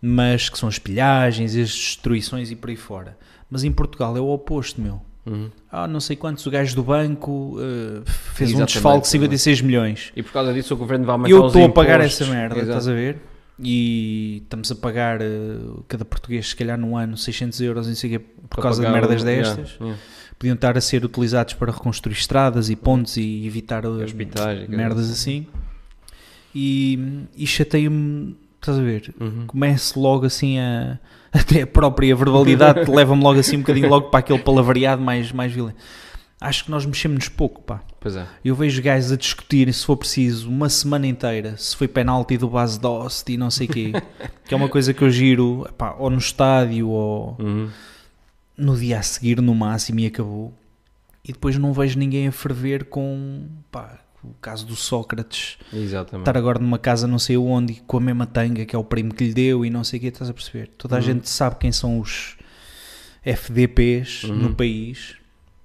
Mas 0.00 0.48
que 0.48 0.58
são 0.58 0.68
as 0.68 0.78
pilhagens, 0.78 1.52
as 1.56 1.68
destruições 1.70 2.50
e 2.50 2.56
por 2.56 2.70
aí 2.70 2.76
fora. 2.76 3.16
Mas 3.50 3.64
em 3.64 3.72
Portugal 3.72 4.16
é 4.16 4.20
o 4.20 4.28
oposto, 4.28 4.80
meu. 4.80 5.00
Uhum. 5.24 5.50
Ah, 5.70 5.86
não 5.86 6.00
sei 6.00 6.16
quantos, 6.16 6.44
o 6.46 6.50
gajo 6.50 6.74
do 6.74 6.82
banco 6.82 7.56
eh, 7.60 8.02
fez 8.34 8.50
um 8.50 8.54
Exatamente, 8.54 8.72
desfalque 8.74 9.06
de 9.06 9.12
também. 9.12 9.28
56 9.28 9.60
milhões. 9.60 10.12
E 10.16 10.22
por 10.22 10.32
causa 10.32 10.52
disso 10.52 10.74
o 10.74 10.76
governo 10.76 11.04
vai 11.04 11.12
aumentar 11.14 11.30
Eu 11.30 11.46
estou 11.46 11.64
a 11.64 11.68
pagar 11.68 12.00
essa 12.00 12.24
merda, 12.26 12.56
Exato. 12.56 12.68
estás 12.70 12.88
a 12.88 12.92
ver? 12.92 13.18
E 13.58 14.40
estamos 14.42 14.72
a 14.72 14.74
pagar 14.74 15.20
eh, 15.20 15.58
cada 15.86 16.04
português, 16.04 16.48
se 16.48 16.56
calhar 16.56 16.76
no 16.76 16.96
ano, 16.96 17.16
600 17.16 17.60
euros, 17.60 17.86
o 17.86 18.08
quê, 18.08 18.18
por 18.50 18.60
causa 18.62 18.84
de 18.84 18.90
merdas 18.90 19.22
o- 19.22 19.24
destas. 19.24 19.70
yeah, 19.70 19.84
yeah. 19.84 19.98
Podiam 20.38 20.54
estar 20.54 20.76
a 20.76 20.80
ser 20.80 21.04
utilizados 21.04 21.54
para 21.54 21.70
reconstruir 21.70 22.14
estradas 22.14 22.68
e 22.68 22.74
pontes 22.74 23.16
e 23.16 23.46
evitar 23.46 23.84
eh, 23.84 23.88
Hospitais 23.88 24.68
merdas 24.68 25.08
assim. 25.08 25.46
E, 26.54 27.26
e 27.36 27.46
chateia-me, 27.46 28.36
estás 28.60 28.78
a 28.78 28.82
ver? 28.82 29.14
Uhum. 29.20 29.46
Começo 29.46 29.98
logo 30.00 30.26
assim 30.26 30.58
a. 30.58 30.98
Até 31.32 31.62
a 31.62 31.66
própria 31.66 32.14
verbalidade 32.14 32.88
leva-me 32.90 33.22
logo 33.22 33.40
assim 33.40 33.56
um 33.56 33.60
bocadinho 33.60 33.88
logo 33.88 34.08
para 34.10 34.20
aquele 34.20 34.38
palavreado 34.38 35.00
mais, 35.02 35.32
mais 35.32 35.50
violento. 35.52 35.78
Acho 36.40 36.64
que 36.64 36.70
nós 36.72 36.84
mexemos-nos 36.84 37.28
pouco, 37.28 37.62
pá. 37.62 37.80
Pois 38.00 38.16
é. 38.16 38.26
Eu 38.44 38.54
vejo 38.56 38.82
gajos 38.82 39.12
a 39.12 39.16
discutir, 39.16 39.72
se 39.72 39.86
for 39.86 39.96
preciso, 39.96 40.48
uma 40.50 40.68
semana 40.68 41.06
inteira, 41.06 41.56
se 41.56 41.76
foi 41.76 41.86
penalti 41.86 42.36
do 42.36 42.48
base 42.48 42.78
Dost 42.80 43.30
e 43.32 43.36
não 43.36 43.48
sei 43.48 43.66
o 43.68 43.70
quê, 43.70 43.92
que 44.44 44.52
é 44.52 44.56
uma 44.56 44.68
coisa 44.68 44.92
que 44.92 45.02
eu 45.02 45.10
giro, 45.10 45.68
pá, 45.78 45.94
ou 45.98 46.10
no 46.10 46.18
estádio 46.18 46.88
ou 46.88 47.36
Uhum. 47.38 47.68
no 48.58 48.76
dia 48.76 48.98
a 48.98 49.02
seguir, 49.02 49.40
no 49.40 49.54
máximo, 49.54 50.00
e 50.00 50.06
acabou. 50.06 50.52
E 51.24 51.32
depois 51.32 51.56
não 51.56 51.72
vejo 51.72 51.96
ninguém 51.96 52.26
a 52.26 52.32
ferver 52.32 52.86
com, 52.86 53.46
pá, 53.70 54.00
o 54.24 54.34
caso 54.40 54.64
do 54.66 54.76
Sócrates, 54.76 55.58
Exatamente. 55.72 56.22
estar 56.28 56.36
agora 56.38 56.58
numa 56.58 56.78
casa 56.78 57.06
não 57.06 57.18
sei 57.18 57.36
onde, 57.36 57.82
com 57.86 57.96
a 57.96 58.00
mesma 58.00 58.24
tanga 58.26 58.64
que 58.64 58.74
é 58.76 58.78
o 58.78 58.84
primo 58.84 59.12
que 59.12 59.24
lhe 59.24 59.34
deu 59.34 59.64
e 59.64 59.70
não 59.70 59.82
sei 59.82 59.98
o 59.98 60.00
quê, 60.02 60.08
estás 60.08 60.30
a 60.30 60.34
perceber? 60.34 60.68
Toda 60.78 60.94
a 60.94 60.98
Uhum. 60.98 61.02
gente 61.04 61.28
sabe 61.28 61.56
quem 61.56 61.72
são 61.72 61.98
os 61.98 62.36
FDPs 63.24 64.24
Uhum. 64.24 64.36
no 64.36 64.54
país. 64.54 65.16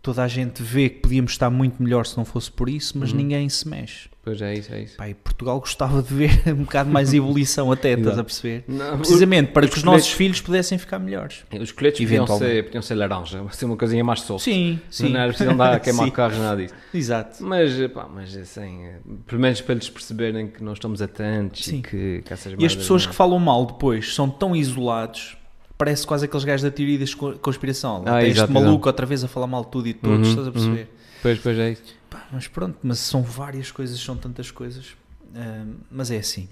Toda 0.07 0.23
a 0.23 0.27
gente 0.29 0.63
vê 0.63 0.87
que 0.87 0.99
podíamos 1.01 1.33
estar 1.33 1.49
muito 1.49 1.83
melhor 1.83 2.05
se 2.05 2.15
não 2.15 2.23
fosse 2.23 2.49
por 2.49 2.69
isso, 2.69 2.97
mas 2.97 3.11
Uhum. 3.11 3.17
ninguém 3.17 3.49
se 3.49 3.67
mexe. 3.67 4.07
Pois 4.23 4.41
é 4.41 4.53
isso, 4.53 4.73
é 4.73 4.81
isso. 4.83 4.95
E 5.03 5.13
Portugal 5.13 5.59
gostava 5.59 6.01
de 6.01 6.13
ver 6.13 6.29
um 6.47 6.63
bocado 6.63 6.89
mais 6.89 7.13
evolução 7.13 7.73
até, 7.73 7.91
estás 7.91 8.17
a 8.17 8.23
perceber? 8.23 8.63
Não, 8.69 8.97
Precisamente 8.99 9.51
para 9.51 9.65
os 9.65 9.71
que 9.71 9.77
os 9.77 9.83
nossos 9.83 10.09
filhos 10.11 10.39
pudessem 10.39 10.77
ficar 10.77 10.97
melhores. 10.97 11.43
Os 11.59 11.73
coletes 11.73 11.99
podiam 12.05 12.25
ser, 12.25 12.63
podiam 12.65 12.81
ser 12.81 12.95
laranja, 12.95 13.43
ser 13.51 13.65
uma 13.65 13.75
coisinha 13.75 14.01
mais 14.01 14.21
solta. 14.21 14.45
Sim, 14.45 14.79
sim. 14.89 15.09
Não 15.09 15.19
era 15.19 15.27
preciso 15.29 15.49
andar 15.51 15.73
a 15.73 15.79
queimar 15.81 16.09
carros, 16.11 16.37
nada 16.37 16.61
disso. 16.61 16.73
Exato. 16.93 17.43
Mas, 17.43 17.73
pá, 17.93 18.07
mas 18.13 18.33
assim, 18.37 18.85
eh, 18.85 18.99
pelo 19.25 19.41
menos 19.41 19.59
para 19.59 19.73
eles 19.75 19.89
perceberem 19.89 20.47
que 20.47 20.63
nós 20.63 20.77
estamos 20.77 21.01
atentos 21.01 21.65
Sim. 21.65 21.79
e 21.79 21.81
que, 21.81 22.21
que 22.25 22.31
essas 22.31 22.53
E 22.57 22.65
as 22.65 22.73
pessoas 22.73 23.03
não- 23.03 23.09
que 23.11 23.15
falam 23.15 23.39
mal 23.39 23.65
depois 23.65 24.13
são 24.15 24.29
tão 24.29 24.55
isolados, 24.55 25.35
parece 25.77 26.05
quase 26.07 26.25
aqueles 26.25 26.43
gajos 26.43 26.63
da 26.63 26.71
teoria 26.71 26.97
da 26.99 27.05
conspiração. 27.41 28.03
Ah, 28.05 28.19
tem 28.19 28.31
este 28.31 28.51
maluco 28.51 28.87
outra 28.87 29.05
vez 29.05 29.23
a 29.23 29.27
falar 29.27 29.47
mal 29.47 29.63
de 29.63 29.71
tudo 29.71 29.87
e 29.87 29.93
de 29.93 29.99
todos, 29.99 30.27
Uhum, 30.27 30.29
estás 30.33 30.47
a 30.47 30.51
perceber? 30.51 30.89
Pois, 31.21 31.39
pois 31.39 31.57
é 31.59 31.71
isso. 31.71 31.95
Pá, 32.09 32.23
mas 32.31 32.47
pronto, 32.47 32.77
mas 32.83 32.99
são 32.99 33.21
várias 33.21 33.71
coisas, 33.71 33.99
são 33.99 34.15
tantas 34.15 34.49
coisas. 34.51 34.95
Ahm, 35.35 35.75
mas 35.91 36.09
é 36.11 36.17
assim. 36.17 36.47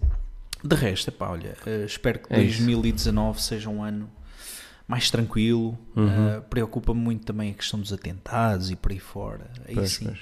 De 0.63 0.75
resto, 0.75 1.09
epá, 1.09 1.29
olha, 1.29 1.55
eh, 1.65 1.83
espero 1.85 2.19
que 2.19 2.33
É 2.33 2.41
isso. 2.41 2.57
2019 2.59 3.41
seja 3.41 3.69
um 3.69 3.83
ano 3.83 4.09
mais 4.87 5.09
tranquilo. 5.09 5.77
Uhum. 5.95 6.07
Ah, 6.37 6.41
Preocupa-me 6.49 6.99
muito 6.99 7.25
também 7.25 7.51
a 7.51 7.53
questão 7.53 7.79
dos 7.79 7.93
atentados 7.93 8.69
e 8.71 8.75
por 8.75 8.91
aí 8.91 8.99
fora. 8.99 9.49
Aí 9.67 9.75
Pois, 9.75 9.91
sim. 9.91 10.05
pois. 10.05 10.19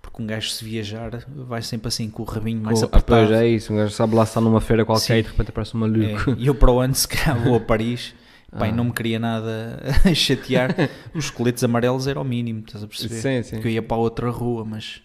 Porque 0.00 0.22
um 0.22 0.26
gajo 0.26 0.48
se 0.50 0.64
viajar 0.64 1.10
vai 1.46 1.60
sempre 1.60 1.88
assim 1.88 2.08
com 2.08 2.22
o 2.22 2.24
rabinho 2.24 2.62
mais 2.62 2.80
Oh, 2.82 2.84
apertado. 2.86 3.26
pois 3.28 3.40
é 3.40 3.46
isso, 3.48 3.72
um 3.72 3.76
gajo 3.76 3.92
sabe 3.92 4.14
lá 4.14 4.22
estar 4.22 4.40
numa 4.40 4.60
feira 4.60 4.84
qualquer 4.84 5.04
Sim. 5.14 5.18
e 5.18 5.22
de 5.22 5.28
repente 5.28 5.48
aparece 5.50 5.76
um 5.76 5.80
maluco. 5.80 6.30
É, 6.30 6.34
e 6.38 6.46
eu 6.46 6.54
para 6.54 6.70
o 6.70 6.78
ano 6.80 6.94
se 6.94 7.06
calhar 7.08 7.38
vou 7.42 7.56
a 7.56 7.60
Paris. 7.60 8.14
Pai, 8.50 8.70
Ah. 8.70 8.72
não 8.72 8.84
me 8.84 8.92
queria 8.92 9.18
nada 9.18 9.78
chatear. 10.14 10.74
Os 11.14 11.30
coletes 11.30 11.62
amarelos 11.64 12.06
era 12.06 12.20
o 12.20 12.24
mínimo, 12.24 12.60
estás 12.66 12.82
a 12.82 12.86
perceber? 12.86 13.16
Sim, 13.20 13.42
sim. 13.42 13.60
Que 13.60 13.68
eu 13.68 13.72
ia 13.72 13.82
para 13.82 13.96
outra 13.96 14.30
rua, 14.30 14.64
mas 14.64 15.02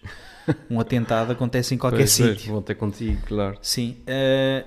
um 0.70 0.80
atentado 0.80 1.32
acontece 1.32 1.74
em 1.74 1.78
qualquer 1.78 1.98
Pois, 1.98 2.18
pois, 2.18 2.30
sítio. 2.38 2.52
Vão 2.52 2.62
ter 2.62 2.74
contigo, 2.74 3.18
claro. 3.26 3.58
Sim, 3.60 3.96
eh, 4.06 4.64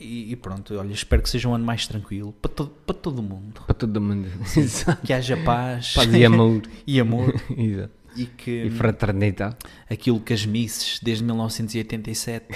e, 0.00 0.32
e 0.32 0.36
pronto, 0.36 0.74
olha, 0.76 0.92
espero 0.92 1.22
que 1.22 1.30
seja 1.30 1.48
um 1.48 1.54
ano 1.54 1.64
mais 1.64 1.86
tranquilo 1.86 2.32
para, 2.42 2.50
to- 2.52 2.72
para 2.84 2.94
todo 2.96 3.22
mundo. 3.22 3.60
Para 3.64 3.74
todo 3.74 4.00
mundo. 4.00 4.28
Exato. 4.56 5.06
Que 5.06 5.12
haja 5.12 5.36
paz, 5.38 5.94
Paz 5.94 6.12
e 6.12 6.24
amor. 6.24 6.62
e 6.86 6.98
amor 7.00 7.32
Exato. 7.56 7.92
e 8.16 8.26
que 8.26 8.64
E 8.64 8.70
fraternidade. 8.70 9.56
aquilo 9.88 10.18
que 10.20 10.32
as 10.32 10.44
misses 10.44 10.98
desde 11.00 11.22
1987 11.24 12.46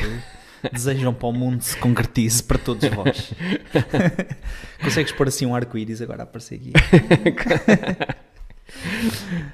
desejam 0.73 1.12
para 1.14 1.29
o 1.29 1.33
mundo 1.33 1.62
se 1.62 1.77
concretize 1.77 2.42
para 2.42 2.59
todos 2.59 2.88
vós. 2.90 3.33
Consegues 4.83 5.12
pôr 5.12 5.29
assim 5.29 5.46
um 5.46 5.55
arco-íris 5.55 6.01
agora 6.03 6.23
a 6.23 6.25
aparecer 6.25 6.57
aqui? 6.57 6.73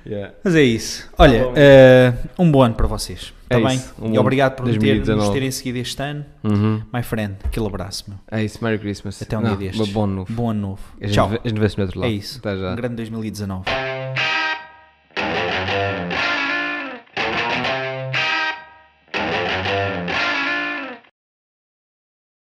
Yeah. 0.05 0.35
Mas 0.45 0.55
é 0.55 0.63
isso. 0.63 1.09
Olha, 1.17 1.45
bom. 1.45 1.55
eh, 1.57 2.13
um 2.39 2.51
bom 2.53 2.63
ano 2.63 2.75
para 2.75 2.87
vocês. 2.87 3.33
Está 3.45 3.59
É 3.59 3.63
bem? 3.65 3.77
isso, 3.77 3.95
um 3.99 4.15
e 4.15 4.19
obrigado 4.19 4.57
por 4.57 4.65
ter- 4.67 4.73
nos 4.73 4.79
2019. 4.79 5.33
terem 5.33 5.51
seguido 5.51 5.79
este 5.79 6.03
ano. 6.03 6.25
Uhum. 6.45 6.83
My 6.93 7.03
friend, 7.03 7.37
aquele 7.43 7.67
abraço, 7.67 8.05
meu. 8.09 8.19
É 8.31 8.45
isso, 8.45 8.63
Merry 8.63 8.79
Christmas. 8.79 9.21
Até 9.23 9.39
um 9.39 9.41
Não, 9.41 9.57
dia 9.57 9.71
destes. 9.71 9.89
Bom 9.89 10.07
novo. 10.07 10.31
Bom 10.33 10.51
ano 10.51 10.61
novo. 10.61 10.83
A 11.01 11.07
gente, 11.07 11.15
Tchau. 11.15 11.31
a 11.43 11.49
gente 11.49 11.59
vê-se 11.59 11.79
no 11.79 11.85
outro 11.85 12.01
lado. 12.01 12.11
É 12.11 12.13
isso. 12.15 12.41
Um 12.45 12.77
grande 12.77 12.97
2019. 12.97 13.65